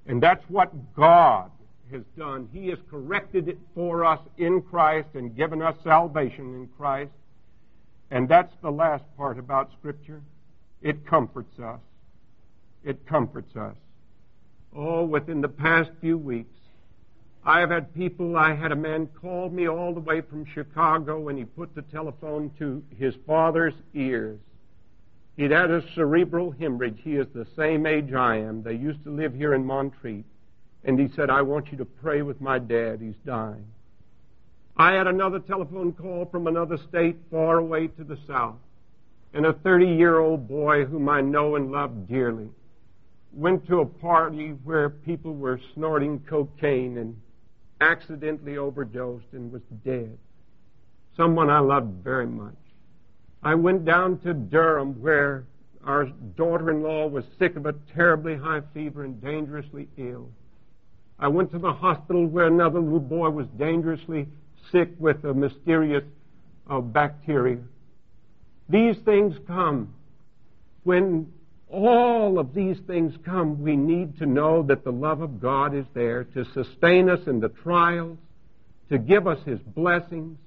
And 0.05 0.21
that's 0.21 0.43
what 0.49 0.93
God 0.95 1.51
has 1.91 2.03
done. 2.17 2.49
He 2.53 2.67
has 2.69 2.79
corrected 2.89 3.47
it 3.47 3.57
for 3.75 4.05
us 4.05 4.19
in 4.38 4.62
Christ 4.62 5.10
and 5.13 5.36
given 5.36 5.62
us 5.62 5.75
salvation 5.84 6.55
in 6.55 6.69
Christ. 6.77 7.12
And 8.10 8.27
that's 8.27 8.53
the 8.62 8.71
last 8.71 9.03
part 9.17 9.38
about 9.38 9.71
Scripture. 9.79 10.21
It 10.81 11.05
comforts 11.05 11.60
us. 11.60 11.79
It 12.84 13.05
comforts 13.05 13.55
us. 13.55 13.75
Oh, 14.75 15.03
within 15.03 15.41
the 15.41 15.49
past 15.49 15.91
few 15.99 16.17
weeks, 16.17 16.57
I 17.43 17.60
have 17.60 17.71
had 17.71 17.93
people, 17.95 18.38
I 18.38 18.54
had 18.54 18.71
a 18.71 18.75
man 18.75 19.08
call 19.19 19.49
me 19.49 19.67
all 19.67 19.93
the 19.93 19.99
way 19.99 20.21
from 20.21 20.45
Chicago 20.45 21.30
and 21.30 21.39
he 21.39 21.45
put 21.45 21.73
the 21.73 21.82
telephone 21.82 22.51
to 22.60 22.84
his 22.97 23.15
father's 23.25 23.73
ears. 23.95 24.39
He'd 25.38 25.49
had 25.49 25.71
a 25.71 25.84
cerebral 25.95 26.51
hemorrhage. 26.51 26.99
He 27.04 27.15
is 27.15 27.27
the 27.34 27.47
same 27.56 27.88
age 27.88 28.13
I 28.13 28.38
am. 28.38 28.62
They 28.62 28.75
used 28.75 29.04
to 29.06 29.10
live 29.10 29.34
here 29.34 29.56
in 29.56 29.65
Montreat. 29.65 30.25
And 30.84 30.99
he 30.99 31.10
said, 31.15 31.30
I 31.32 31.41
want 31.41 31.71
you 31.71 31.77
to 31.80 31.86
pray 31.86 32.21
with 32.21 32.41
my 32.41 32.60
dad. 32.60 32.99
He's 33.01 33.15
dying. 33.25 33.65
I 34.77 34.93
had 34.93 35.08
another 35.08 35.39
telephone 35.39 35.93
call 35.93 36.25
from 36.25 36.45
another 36.45 36.77
state 36.89 37.17
far 37.32 37.58
away 37.58 37.88
to 37.88 38.04
the 38.04 38.17
south. 38.27 38.58
And 39.34 39.45
a 39.45 39.54
30 39.54 39.88
year 39.88 40.19
old 40.19 40.47
boy 40.47 40.86
whom 40.86 41.10
I 41.10 41.21
know 41.21 41.56
and 41.56 41.71
love 41.71 42.08
dearly 42.08 42.49
went 43.34 43.65
to 43.67 43.80
a 43.80 43.86
party 43.86 44.49
where 44.63 44.89
people 44.89 45.34
were 45.34 45.60
snorting 45.73 46.19
cocaine 46.27 46.97
and 46.97 47.15
accidentally 47.82 48.58
overdosed 48.58 49.26
and 49.34 49.52
was 49.52 49.62
dead. 49.84 50.17
Someone 51.17 51.50
I 51.50 51.60
loved 51.60 52.04
very 52.04 52.28
much. 52.28 52.56
I 53.44 53.56
went 53.56 53.86
down 53.86 54.20
to 54.20 54.34
Durham 54.34 55.02
where 55.02 55.46
our 55.84 56.06
daughter-in-law 56.38 57.08
was 57.08 57.26
sick 57.39 57.56
of 57.56 57.65
a 57.65 57.74
terribly 57.94 58.36
high 58.36 58.62
fever 58.74 59.04
and 59.04 59.20
dangerously 59.22 59.88
ill. 59.98 60.30
I 61.20 61.28
went 61.28 61.52
to 61.52 61.60
the 61.60 61.74
hospital 61.74 62.28
where 62.28 62.48
another 62.48 62.80
little 62.80 63.00
boy 63.00 63.30
was 63.30 63.48
dangerously 63.58 64.28
sick 64.72 64.89
with 65.00 65.24
a 65.24 65.34
mysterious 65.34 66.04
uh, 66.70 66.80
bacteria. 66.80 67.60
These 68.70 68.98
things 69.04 69.36
come 69.48 69.94
when 70.84 71.32
all 71.71 72.38
of 72.38 72.53
these 72.53 72.77
things 72.86 73.15
come, 73.23 73.62
we 73.62 73.75
need 73.75 74.17
to 74.19 74.25
know 74.25 74.62
that 74.63 74.84
the 74.84 74.91
love 74.91 75.21
of 75.21 75.39
God 75.39 75.73
is 75.73 75.86
there 75.93 76.25
to 76.25 76.45
sustain 76.53 77.10
us 77.10 77.25
in 77.27 77.39
the 77.39 77.49
trials, 77.49 78.17
to 78.89 78.97
give 78.97 79.25
us 79.25 79.39
His 79.45 79.60
blessings, 79.60 80.38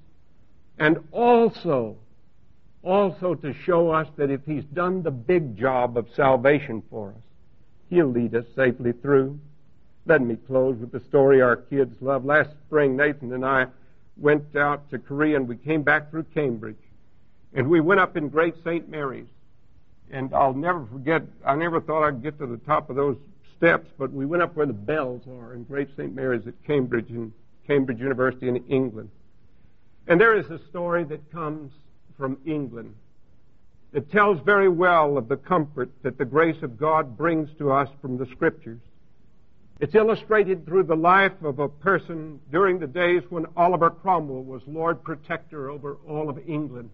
and 0.77 0.99
also, 1.11 1.97
also 2.83 3.33
to 3.35 3.53
show 3.53 3.91
us 3.91 4.07
that 4.17 4.29
if 4.29 4.41
He's 4.45 4.63
done 4.65 5.01
the 5.01 5.11
big 5.11 5.57
job 5.57 5.97
of 5.97 6.07
salvation 6.15 6.83
for 6.89 7.09
us, 7.09 7.23
He'll 7.89 8.11
lead 8.11 8.35
us 8.35 8.45
safely 8.55 8.91
through. 8.91 9.39
Let 10.05 10.21
me 10.21 10.35
close 10.35 10.77
with 10.77 10.91
the 10.91 10.99
story 10.99 11.41
our 11.41 11.55
kids 11.55 11.95
love. 12.01 12.25
Last 12.25 12.51
spring, 12.67 12.95
Nathan 12.95 13.33
and 13.33 13.43
I 13.43 13.65
went 14.17 14.55
out 14.55 14.89
to 14.91 14.99
Korea 14.99 15.37
and 15.37 15.47
we 15.47 15.57
came 15.57 15.81
back 15.81 16.11
through 16.11 16.25
Cambridge. 16.35 16.77
And 17.53 17.69
we 17.69 17.79
went 17.79 17.99
up 17.99 18.15
in 18.15 18.29
Great 18.29 18.55
St. 18.63 18.87
Mary's 18.89 19.27
and 20.11 20.33
I'll 20.33 20.53
never 20.53 20.85
forget, 20.85 21.23
I 21.45 21.55
never 21.55 21.81
thought 21.81 22.05
I'd 22.05 22.23
get 22.23 22.37
to 22.39 22.47
the 22.47 22.57
top 22.57 22.89
of 22.89 22.95
those 22.95 23.17
steps, 23.57 23.89
but 23.97 24.11
we 24.11 24.25
went 24.25 24.43
up 24.43 24.55
where 24.55 24.65
the 24.65 24.73
bells 24.73 25.23
are 25.27 25.53
in 25.53 25.63
Great 25.63 25.89
St. 25.97 26.13
Mary's 26.13 26.45
at 26.47 26.53
Cambridge, 26.65 27.09
in 27.09 27.33
Cambridge 27.67 27.99
University 27.99 28.47
in 28.47 28.57
England. 28.67 29.09
And 30.07 30.19
there 30.21 30.37
is 30.37 30.45
a 30.49 30.59
story 30.69 31.03
that 31.05 31.31
comes 31.31 31.71
from 32.17 32.37
England 32.45 32.93
that 33.91 34.11
tells 34.11 34.39
very 34.41 34.69
well 34.69 35.17
of 35.17 35.27
the 35.27 35.37
comfort 35.37 35.89
that 36.03 36.17
the 36.17 36.25
grace 36.25 36.61
of 36.61 36.77
God 36.77 37.17
brings 37.17 37.49
to 37.57 37.71
us 37.71 37.89
from 38.01 38.17
the 38.17 38.25
Scriptures. 38.27 38.81
It's 39.79 39.95
illustrated 39.95 40.65
through 40.65 40.83
the 40.83 40.95
life 40.95 41.41
of 41.43 41.59
a 41.59 41.67
person 41.67 42.39
during 42.51 42.79
the 42.79 42.87
days 42.87 43.23
when 43.29 43.45
Oliver 43.57 43.89
Cromwell 43.89 44.43
was 44.43 44.61
Lord 44.67 45.03
Protector 45.03 45.69
over 45.69 45.97
all 46.07 46.29
of 46.29 46.39
England. 46.47 46.89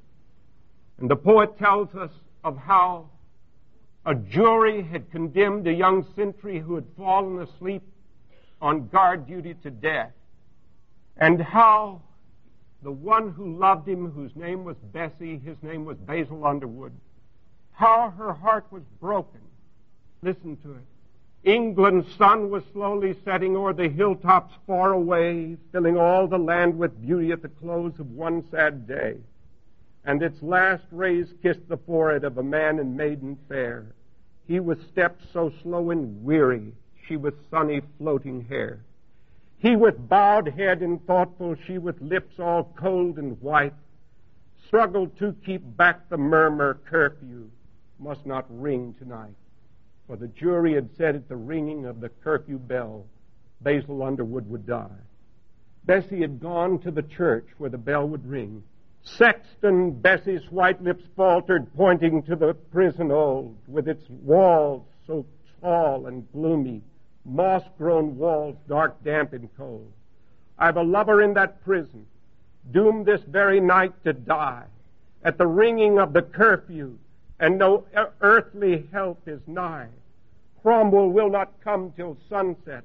And 1.00 1.10
the 1.10 1.15
poet 1.15 1.58
tells 1.60 1.93
us 1.95 2.12
of 2.44 2.58
how 2.58 3.10
a 4.06 4.16
jury 4.16 4.82
had 4.82 5.12
condemned 5.12 5.68
a 5.68 5.74
young 5.74 6.06
sentry 6.16 6.60
who 6.60 6.76
had 6.76 6.86
fallen 6.98 7.40
asleep 7.42 7.84
on 8.62 8.88
guard 8.88 9.28
duty 9.28 9.54
to 9.64 9.70
death, 9.70 10.12
and 11.18 11.42
how 11.42 12.02
the 12.84 12.92
one 12.92 13.32
who 13.32 13.58
loved 13.58 13.88
him, 13.88 14.12
whose 14.12 14.36
name 14.36 14.64
was 14.64 14.78
Bessie, 14.92 15.38
his 15.38 15.58
name 15.62 15.86
was 15.86 15.98
Basil 15.98 16.46
Underwood, 16.46 16.94
how 17.74 18.14
her 18.18 18.34
heart 18.34 18.66
was 18.72 18.84
broken. 19.00 19.42
Listen 20.24 20.58
to 20.58 20.72
it. 20.74 20.84
England's 21.44 22.14
sun 22.16 22.52
was 22.52 22.64
slowly 22.72 23.16
setting 23.26 23.56
o'er 23.56 23.74
the 23.74 23.90
hilltops 23.90 24.54
far 24.68 24.94
away, 24.94 25.58
filling 25.72 25.98
all 25.98 26.28
the 26.28 26.38
land 26.38 26.78
with 26.78 27.02
beauty 27.02 27.32
at 27.32 27.42
the 27.42 27.50
close 27.50 27.94
of 28.00 28.12
one 28.12 28.44
sad 28.52 28.88
day. 28.88 29.18
And 30.06 30.24
its 30.24 30.42
last 30.42 30.86
rays 30.92 31.34
kissed 31.42 31.68
the 31.68 31.78
forehead 31.78 32.24
of 32.24 32.38
a 32.38 32.44
man 32.44 32.80
and 32.80 32.98
maiden 32.98 33.38
fair. 33.48 33.88
He 34.48 34.60
with 34.60 34.88
steps 34.90 35.26
so 35.32 35.52
slow 35.62 35.92
and 35.92 36.24
weary, 36.24 36.74
she 37.08 37.18
with 37.18 37.50
sunny 37.50 37.82
floating 37.98 38.46
hair. 38.46 38.80
He 39.58 39.76
with 39.76 40.10
bowed 40.10 40.48
head 40.48 40.82
and 40.82 41.06
thoughtful, 41.06 41.56
she 41.68 41.78
with 41.78 42.02
lips 42.02 42.40
all 42.40 42.74
cold 42.76 43.20
and 43.20 43.40
white, 43.42 43.76
struggled 44.66 45.18
to 45.20 45.36
keep 45.46 45.62
back 45.78 46.10
the 46.10 46.18
murmur 46.18 46.80
curfew 46.86 47.50
must 48.00 48.26
not 48.26 48.46
ring 48.50 48.96
tonight. 48.98 49.36
For 50.08 50.16
the 50.16 50.28
jury 50.28 50.74
had 50.74 50.90
said 50.98 51.16
at 51.16 51.30
the 51.30 51.36
ringing 51.36 51.86
of 51.86 52.02
the 52.02 52.10
curfew 52.10 52.58
bell, 52.58 53.06
Basil 53.62 54.02
Underwood 54.02 54.50
would 54.50 54.66
die. 54.66 54.90
Bessie 55.86 56.22
had 56.22 56.40
gone 56.40 56.80
to 56.80 56.92
the 56.92 57.04
church 57.04 57.48
where 57.58 57.70
the 57.70 57.78
bell 57.78 58.08
would 58.08 58.26
ring. 58.26 58.64
Sexton 59.04 59.92
Bessie's 59.92 60.52
white 60.52 60.82
lips 60.82 61.04
faltered, 61.16 61.74
pointing 61.76 62.22
to 62.24 62.36
the 62.36 62.54
prison 62.54 63.12
old, 63.12 63.58
with 63.68 63.88
its 63.88 64.08
walls 64.10 64.86
so 65.08 65.26
tall 65.60 66.06
and 66.06 66.32
gloomy, 66.32 66.82
moss 67.26 67.64
grown 67.78 68.18
walls, 68.18 68.56
dark, 68.68 69.04
damp, 69.04 69.34
and 69.34 69.50
cold. 69.58 69.92
I've 70.58 70.78
a 70.78 70.84
lover 70.84 71.22
in 71.22 71.34
that 71.34 71.64
prison, 71.64 72.06
doomed 72.72 73.06
this 73.06 73.22
very 73.24 73.60
night 73.60 73.94
to 74.04 74.14
die. 74.14 74.66
At 75.24 75.38
the 75.38 75.48
ringing 75.48 76.00
of 76.00 76.14
the 76.14 76.22
curfew, 76.22 76.98
and 77.40 77.58
no 77.58 77.86
earthly 78.22 78.88
help 78.92 79.28
is 79.28 79.42
nigh. 79.48 79.90
Cromwell 80.62 81.10
will 81.10 81.30
not 81.30 81.60
come 81.64 81.92
till 81.96 82.18
sunset, 82.30 82.84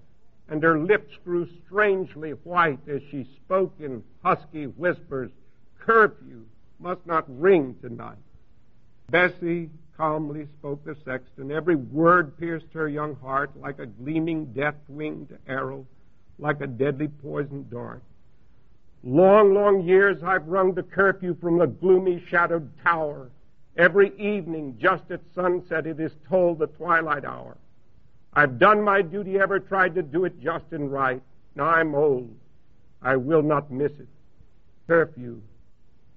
and 0.49 0.63
her 0.63 0.79
lips 0.79 1.15
grew 1.25 1.47
strangely 1.67 2.31
white 2.31 2.89
as 2.89 3.03
she 3.11 3.25
spoke 3.25 3.75
in 3.79 4.03
husky 4.23 4.67
whispers, 4.67 5.31
Curfew 5.87 6.43
must 6.81 7.07
not 7.07 7.25
ring 7.29 7.77
tonight. 7.81 8.19
Bessie 9.09 9.71
calmly 9.97 10.49
spoke 10.59 10.85
the 10.85 10.97
sexton. 11.05 11.53
Every 11.53 11.77
word 11.77 12.37
pierced 12.39 12.73
her 12.73 12.89
young 12.89 13.15
heart 13.17 13.53
like 13.57 13.79
a 13.79 13.87
gleaming 13.87 14.47
death-winged 14.47 15.39
arrow, 15.47 15.87
like 16.41 16.61
a 16.61 16.67
deadly 16.67 17.07
poisoned 17.07 17.71
dart. 17.71 18.03
Long, 19.05 19.55
long 19.55 19.83
years 19.87 20.23
I've 20.25 20.49
rung 20.49 20.75
the 20.75 20.83
curfew 20.83 21.37
from 21.41 21.59
the 21.59 21.69
gloomy 21.69 22.23
shadowed 22.29 22.69
tower. 22.83 23.31
Every 23.77 24.09
evening, 24.19 24.79
just 24.81 25.05
at 25.11 25.21
sunset, 25.37 25.87
it 25.87 26.01
is 26.01 26.13
tolled 26.29 26.59
the 26.59 26.67
twilight 26.67 27.25
hour. 27.25 27.57
I've 28.33 28.59
done 28.59 28.83
my 28.83 29.03
duty, 29.03 29.39
ever 29.39 29.61
tried 29.61 29.95
to 29.95 30.03
do 30.03 30.25
it 30.25 30.41
just 30.41 30.65
and 30.73 30.91
right. 30.91 31.23
Now 31.55 31.67
I'm 31.67 31.95
old. 31.95 32.35
I 33.01 33.17
will 33.17 33.43
not 33.43 33.71
miss 33.71 33.93
it. 33.93 34.09
Curfew, 34.89 35.41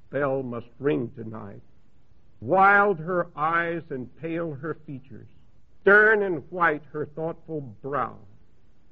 bell 0.09 0.43
must 0.43 0.67
ring 0.79 1.11
tonight. 1.15 1.61
Wild 2.41 2.99
her 2.99 3.27
eyes 3.35 3.83
and 3.89 4.15
pale 4.17 4.53
her 4.53 4.75
features, 4.85 5.27
stern 5.81 6.23
and 6.23 6.43
white 6.51 6.83
her 6.91 7.05
thoughtful 7.05 7.61
brow. 7.81 8.17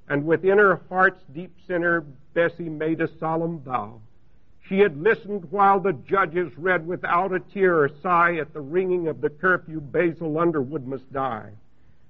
And 0.10 0.26
within 0.26 0.58
her 0.58 0.82
heart's 0.90 1.24
deep 1.34 1.56
center, 1.68 2.02
Bessie 2.34 2.70
made 2.70 3.02
a 3.02 3.18
solemn 3.20 3.60
vow. 3.60 4.02
She 4.68 4.80
had 4.80 5.02
listened 5.02 5.52
while 5.52 5.80
the 5.80 5.94
judges 5.94 6.58
read 6.58 6.86
without 6.86 7.34
a 7.34 7.40
tear 7.40 7.80
or 7.80 7.90
sigh 8.02 8.36
at 8.36 8.54
the 8.54 8.62
ringing 8.62 9.08
of 9.08 9.22
the 9.22 9.30
curfew 9.30 9.80
Basil 9.80 10.38
Underwood 10.38 10.86
must 10.86 11.12
die 11.12 11.52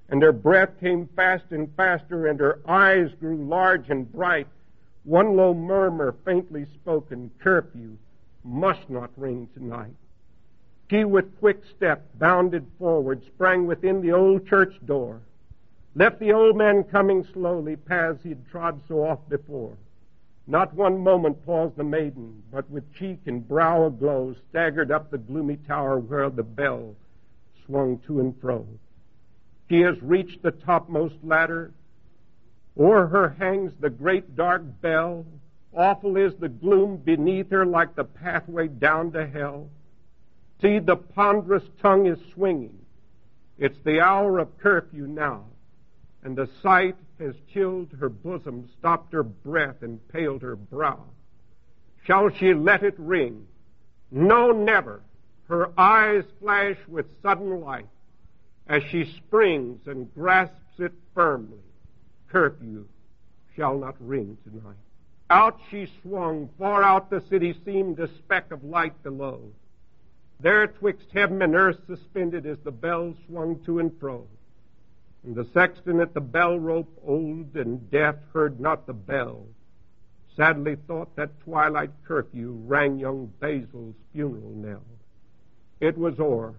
and 0.09 0.21
her 0.21 0.31
breath 0.31 0.79
came 0.79 1.07
fast 1.15 1.45
and 1.51 1.73
faster, 1.75 2.27
and 2.27 2.39
her 2.39 2.59
eyes 2.67 3.11
grew 3.19 3.43
large 3.45 3.89
and 3.89 4.11
bright. 4.11 4.47
One 5.03 5.35
low 5.35 5.53
murmur, 5.53 6.15
faintly 6.25 6.65
spoken, 6.65 7.31
curfew, 7.39 7.97
must 8.47 8.89
not 8.89 9.11
ring 9.17 9.49
tonight. 9.53 9.93
She, 10.89 11.03
with 11.03 11.37
quick 11.39 11.63
step, 11.75 12.07
bounded 12.17 12.65
forward, 12.79 13.21
sprang 13.25 13.67
within 13.67 14.01
the 14.01 14.13
old 14.13 14.47
church 14.47 14.73
door, 14.85 15.19
left 15.95 16.19
the 16.19 16.31
old 16.31 16.55
man 16.55 16.83
coming 16.85 17.25
slowly, 17.33 17.75
paths 17.75 18.23
he 18.23 18.29
had 18.29 18.47
trod 18.49 18.81
so 18.87 19.03
oft 19.03 19.27
before. 19.27 19.75
Not 20.47 20.73
one 20.73 20.99
moment 20.99 21.45
paused 21.45 21.75
the 21.75 21.83
maiden, 21.83 22.41
but 22.49 22.69
with 22.69 22.93
cheek 22.95 23.19
and 23.25 23.45
brow 23.45 23.85
aglow, 23.85 24.33
staggered 24.49 24.91
up 24.91 25.11
the 25.11 25.17
gloomy 25.17 25.57
tower 25.57 25.99
where 25.99 26.29
the 26.29 26.43
bell 26.43 26.95
swung 27.65 27.99
to 28.07 28.21
and 28.21 28.39
fro. 28.39 28.65
She 29.69 29.81
has 29.81 30.01
reached 30.01 30.41
the 30.41 30.51
topmost 30.51 31.15
ladder. 31.21 31.73
O'er 32.79 33.07
her 33.07 33.29
hangs 33.37 33.73
the 33.79 33.89
great 33.89 34.37
dark 34.37 34.61
bell. 34.81 35.25
Awful 35.77 36.17
is 36.17 36.33
the 36.39 36.49
gloom 36.49 36.97
beneath 36.97 37.51
her 37.51 37.63
like 37.63 37.95
the 37.95 38.03
pathway 38.03 38.67
down 38.67 39.11
to 39.11 39.27
hell. 39.27 39.69
See, 40.59 40.79
the 40.79 40.95
ponderous 40.95 41.63
tongue 41.79 42.07
is 42.07 42.17
swinging. 42.33 42.79
It's 43.59 43.77
the 43.85 44.01
hour 44.01 44.39
of 44.39 44.57
curfew 44.57 45.05
now, 45.05 45.45
and 46.23 46.35
the 46.35 46.49
sight 46.63 46.95
has 47.19 47.35
chilled 47.53 47.91
her 47.99 48.09
bosom, 48.09 48.67
stopped 48.79 49.13
her 49.13 49.21
breath, 49.21 49.83
and 49.83 50.05
paled 50.07 50.41
her 50.41 50.55
brow. 50.55 51.03
Shall 52.05 52.29
she 52.31 52.55
let 52.55 52.81
it 52.81 52.95
ring? 52.97 53.45
No, 54.09 54.51
never. 54.51 55.01
Her 55.47 55.69
eyes 55.77 56.23
flash 56.39 56.77
with 56.87 57.05
sudden 57.21 57.61
light 57.61 57.87
as 58.67 58.81
she 58.89 59.05
springs 59.17 59.85
and 59.85 60.11
grasps 60.15 60.79
it 60.79 60.93
firmly. 61.13 61.61
Curfew 62.29 62.85
shall 63.55 63.77
not 63.77 63.95
ring 63.99 64.39
tonight. 64.43 64.75
Out 65.29 65.59
she 65.69 65.89
swung, 66.01 66.49
far 66.57 66.83
out 66.83 67.09
the 67.09 67.21
city 67.29 67.53
seemed 67.65 67.99
a 67.99 68.07
speck 68.07 68.51
of 68.51 68.63
light 68.63 69.03
below. 69.03 69.51
There 70.39 70.67
twixt 70.67 71.07
heaven 71.13 71.41
and 71.41 71.55
earth 71.55 71.79
suspended 71.85 72.45
as 72.45 72.59
the 72.59 72.71
bells 72.71 73.17
swung 73.27 73.59
to 73.65 73.79
and 73.79 73.91
fro. 73.99 74.25
And 75.25 75.35
the 75.35 75.45
sexton 75.53 75.99
at 75.99 76.13
the 76.13 76.21
bell 76.21 76.57
rope, 76.57 76.97
old 77.05 77.55
and 77.55 77.89
deaf, 77.91 78.15
heard 78.33 78.59
not 78.59 78.85
the 78.85 78.93
bell. 78.93 79.47
Sadly 80.35 80.77
thought 80.87 81.15
that 81.15 81.39
twilight 81.41 81.89
curfew 82.05 82.61
rang 82.65 82.99
young 82.99 83.33
Basil's 83.39 83.95
funeral 84.13 84.53
knell. 84.55 84.85
It 85.81 85.97
was 85.97 86.19
o'er. 86.19 86.53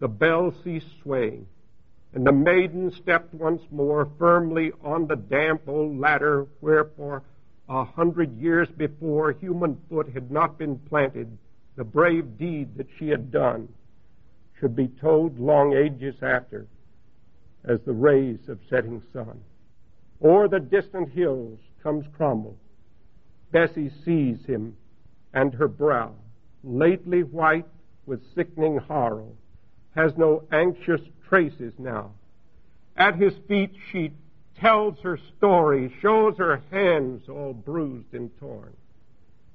The 0.00 0.08
bell 0.08 0.52
ceased 0.62 1.00
swaying, 1.02 1.46
and 2.12 2.26
the 2.26 2.32
maiden 2.32 2.90
stepped 2.90 3.32
once 3.32 3.62
more 3.70 4.10
firmly 4.18 4.72
on 4.82 5.06
the 5.06 5.16
damp 5.16 5.62
old 5.66 5.98
ladder 5.98 6.46
where 6.60 6.84
for 6.84 7.22
a 7.68 7.84
hundred 7.84 8.38
years 8.38 8.68
before 8.76 9.32
human 9.32 9.76
foot 9.88 10.08
had 10.12 10.30
not 10.30 10.58
been 10.58 10.78
planted, 10.78 11.36
the 11.76 11.84
brave 11.84 12.38
deed 12.38 12.76
that 12.76 12.86
she 12.98 13.08
had 13.08 13.30
done 13.30 13.68
should 14.58 14.74
be 14.74 14.88
told 14.88 15.38
long 15.38 15.74
ages 15.74 16.14
after 16.22 16.66
as 17.64 17.80
the 17.84 17.92
rays 17.92 18.48
of 18.48 18.58
setting 18.70 19.02
sun. 19.12 19.40
O'er 20.22 20.48
the 20.48 20.60
distant 20.60 21.10
hills 21.10 21.58
comes 21.82 22.06
Cromwell. 22.16 22.56
Bessie 23.50 23.90
sees 24.04 24.44
him 24.46 24.76
and 25.34 25.52
her 25.54 25.68
brow, 25.68 26.14
lately 26.64 27.22
white 27.22 27.66
with 28.06 28.22
sickening 28.34 28.78
horror, 28.78 29.26
has 29.94 30.16
no 30.16 30.44
anxious 30.52 31.00
traces 31.28 31.74
now. 31.78 32.12
At 32.96 33.16
his 33.16 33.34
feet 33.48 33.72
she 33.90 34.12
tells 34.60 34.98
her 35.00 35.18
story, 35.36 35.94
shows 36.00 36.36
her 36.38 36.62
hands 36.70 37.28
all 37.28 37.52
bruised 37.52 38.12
and 38.12 38.30
torn, 38.38 38.72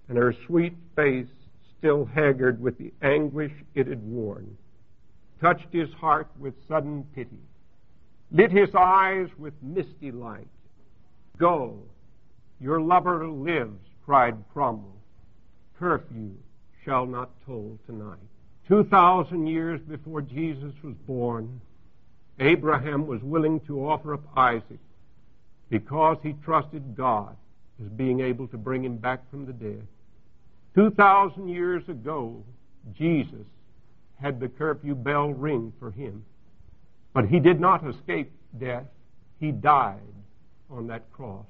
and 0.07 0.17
her 0.17 0.35
sweet 0.45 0.73
face 0.95 1.27
still 1.77 2.05
haggard 2.05 2.61
with 2.61 2.77
the 2.77 2.93
anguish 3.01 3.51
it 3.73 3.87
had 3.87 4.03
worn, 4.03 4.57
touched 5.39 5.71
his 5.71 5.91
heart 5.93 6.27
with 6.39 6.53
sudden 6.67 7.03
pity, 7.15 7.39
lit 8.31 8.51
his 8.51 8.69
eyes 8.75 9.27
with 9.37 9.53
misty 9.61 10.11
light. 10.11 10.47
Go, 11.37 11.79
your 12.59 12.79
lover 12.79 13.27
lives, 13.27 13.79
cried 14.05 14.35
Cromwell. 14.53 14.97
Curfew 15.79 16.31
shall 16.85 17.07
not 17.07 17.31
toll 17.45 17.79
tonight. 17.87 18.19
Two 18.67 18.83
thousand 18.83 19.47
years 19.47 19.81
before 19.81 20.21
Jesus 20.21 20.73
was 20.83 20.93
born, 21.07 21.59
Abraham 22.39 23.07
was 23.07 23.21
willing 23.23 23.59
to 23.61 23.87
offer 23.87 24.13
up 24.13 24.21
Isaac 24.37 24.79
because 25.71 26.17
he 26.21 26.33
trusted 26.43 26.95
God 26.95 27.35
as 27.81 27.89
being 27.89 28.19
able 28.19 28.45
to 28.49 28.57
bring 28.57 28.83
him 28.83 28.97
back 28.97 29.27
from 29.31 29.45
the 29.45 29.53
dead. 29.53 29.87
Two 30.75 30.91
thousand 30.91 31.47
years 31.47 31.87
ago, 31.87 32.43
Jesus 32.93 33.47
had 34.21 34.39
the 34.39 34.49
curfew 34.49 34.93
bell 34.93 35.29
ring 35.29 35.73
for 35.79 35.89
him. 35.89 36.23
But 37.13 37.27
he 37.27 37.39
did 37.39 37.59
not 37.59 37.87
escape 37.87 38.31
death. 38.59 38.85
He 39.39 39.51
died 39.51 39.99
on 40.69 40.87
that 40.87 41.11
cross. 41.11 41.45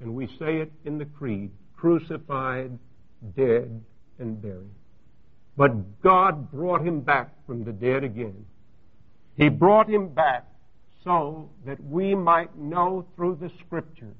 And 0.00 0.14
we 0.14 0.26
say 0.38 0.58
it 0.58 0.72
in 0.84 0.98
the 0.98 1.04
creed, 1.04 1.50
crucified 1.76 2.78
dead 3.36 3.82
and 4.18 4.40
buried. 4.40 4.70
But 5.56 6.00
God 6.00 6.50
brought 6.50 6.86
him 6.86 7.00
back 7.00 7.30
from 7.46 7.64
the 7.64 7.72
dead 7.72 8.04
again. 8.04 8.46
He 9.36 9.48
brought 9.48 9.88
him 9.88 10.08
back 10.08 10.46
so 11.04 11.48
that 11.66 11.82
we 11.84 12.14
might 12.14 12.56
know 12.56 13.06
through 13.16 13.36
the 13.40 13.50
Scriptures 13.66 14.16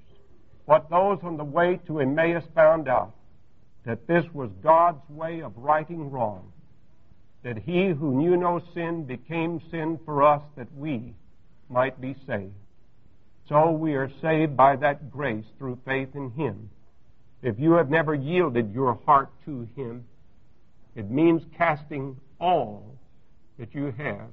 what 0.65 0.91
those 0.91 1.19
on 1.23 1.37
the 1.37 1.45
way 1.45 1.81
to 1.87 2.01
Emmaus 2.01 2.45
found 2.55 2.89
out 2.89 3.15
that 3.85 4.07
this 4.07 4.25
was 4.33 4.51
God's 4.63 5.03
way 5.09 5.43
of 5.43 5.57
righting 5.57 6.11
wrong, 6.11 6.53
that 7.43 7.59
he 7.59 7.89
who 7.89 8.17
knew 8.17 8.37
no 8.37 8.61
sin 8.75 9.05
became 9.05 9.61
sin 9.71 9.99
for 10.05 10.23
us 10.23 10.43
that 10.57 10.73
we 10.77 11.15
might 11.69 12.01
be 12.01 12.15
saved. 12.27 12.53
So 13.49 13.73
we 13.73 13.95
are 13.95 14.11
saved 14.21 14.57
by 14.57 14.77
that 14.77 15.11
grace 15.11 15.45
through 15.59 15.81
faith 15.85 16.15
in 16.15 16.31
him. 16.31 16.71
If 17.43 17.59
you 17.59 17.73
have 17.73 17.91
never 17.91 18.15
yielded 18.15 18.73
your 18.73 19.01
heart 19.05 19.31
to 19.47 19.69
him, 19.75 20.05
it 20.95 21.11
means 21.11 21.43
casting 21.57 22.17
all 22.39 22.97
that 23.59 23.75
you 23.75 23.93
have 23.99 24.29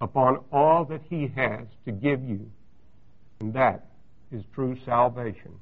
upon 0.00 0.44
all 0.52 0.84
that 0.84 1.02
he 1.08 1.28
has 1.36 1.66
to 1.84 1.92
give 1.92 2.22
you. 2.22 2.50
And 3.40 3.52
that 3.54 3.86
is 4.30 4.44
true 4.54 4.76
salvation. 4.84 5.52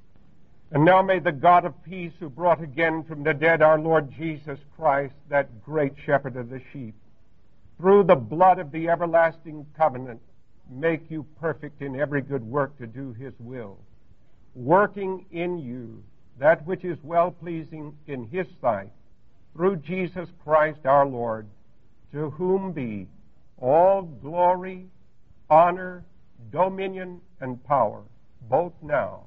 And 0.70 0.84
now 0.84 1.02
may 1.02 1.18
the 1.20 1.32
God 1.32 1.64
of 1.64 1.84
peace, 1.84 2.12
who 2.18 2.28
brought 2.28 2.62
again 2.62 3.04
from 3.04 3.22
the 3.22 3.34
dead 3.34 3.62
our 3.62 3.78
Lord 3.78 4.10
Jesus 4.10 4.58
Christ, 4.76 5.14
that 5.28 5.62
great 5.62 5.92
shepherd 6.04 6.36
of 6.36 6.50
the 6.50 6.60
sheep, 6.72 6.94
through 7.78 8.04
the 8.04 8.16
blood 8.16 8.58
of 8.58 8.72
the 8.72 8.88
everlasting 8.88 9.66
covenant, 9.76 10.20
make 10.70 11.10
you 11.10 11.26
perfect 11.40 11.82
in 11.82 11.98
every 11.98 12.22
good 12.22 12.42
work 12.42 12.76
to 12.78 12.86
do 12.86 13.12
his 13.12 13.34
will, 13.38 13.78
working 14.54 15.26
in 15.30 15.58
you 15.58 16.02
that 16.38 16.66
which 16.66 16.84
is 16.84 16.98
well 17.02 17.30
pleasing 17.30 17.96
in 18.06 18.24
his 18.28 18.46
sight, 18.60 18.90
through 19.54 19.76
Jesus 19.76 20.28
Christ 20.42 20.84
our 20.84 21.06
Lord, 21.06 21.46
to 22.12 22.30
whom 22.30 22.72
be 22.72 23.06
all 23.58 24.02
glory, 24.02 24.86
honor, 25.48 26.04
dominion, 26.50 27.20
and 27.40 27.62
power, 27.64 28.02
both 28.48 28.72
now 28.82 29.24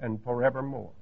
and 0.00 0.22
forevermore. 0.24 0.92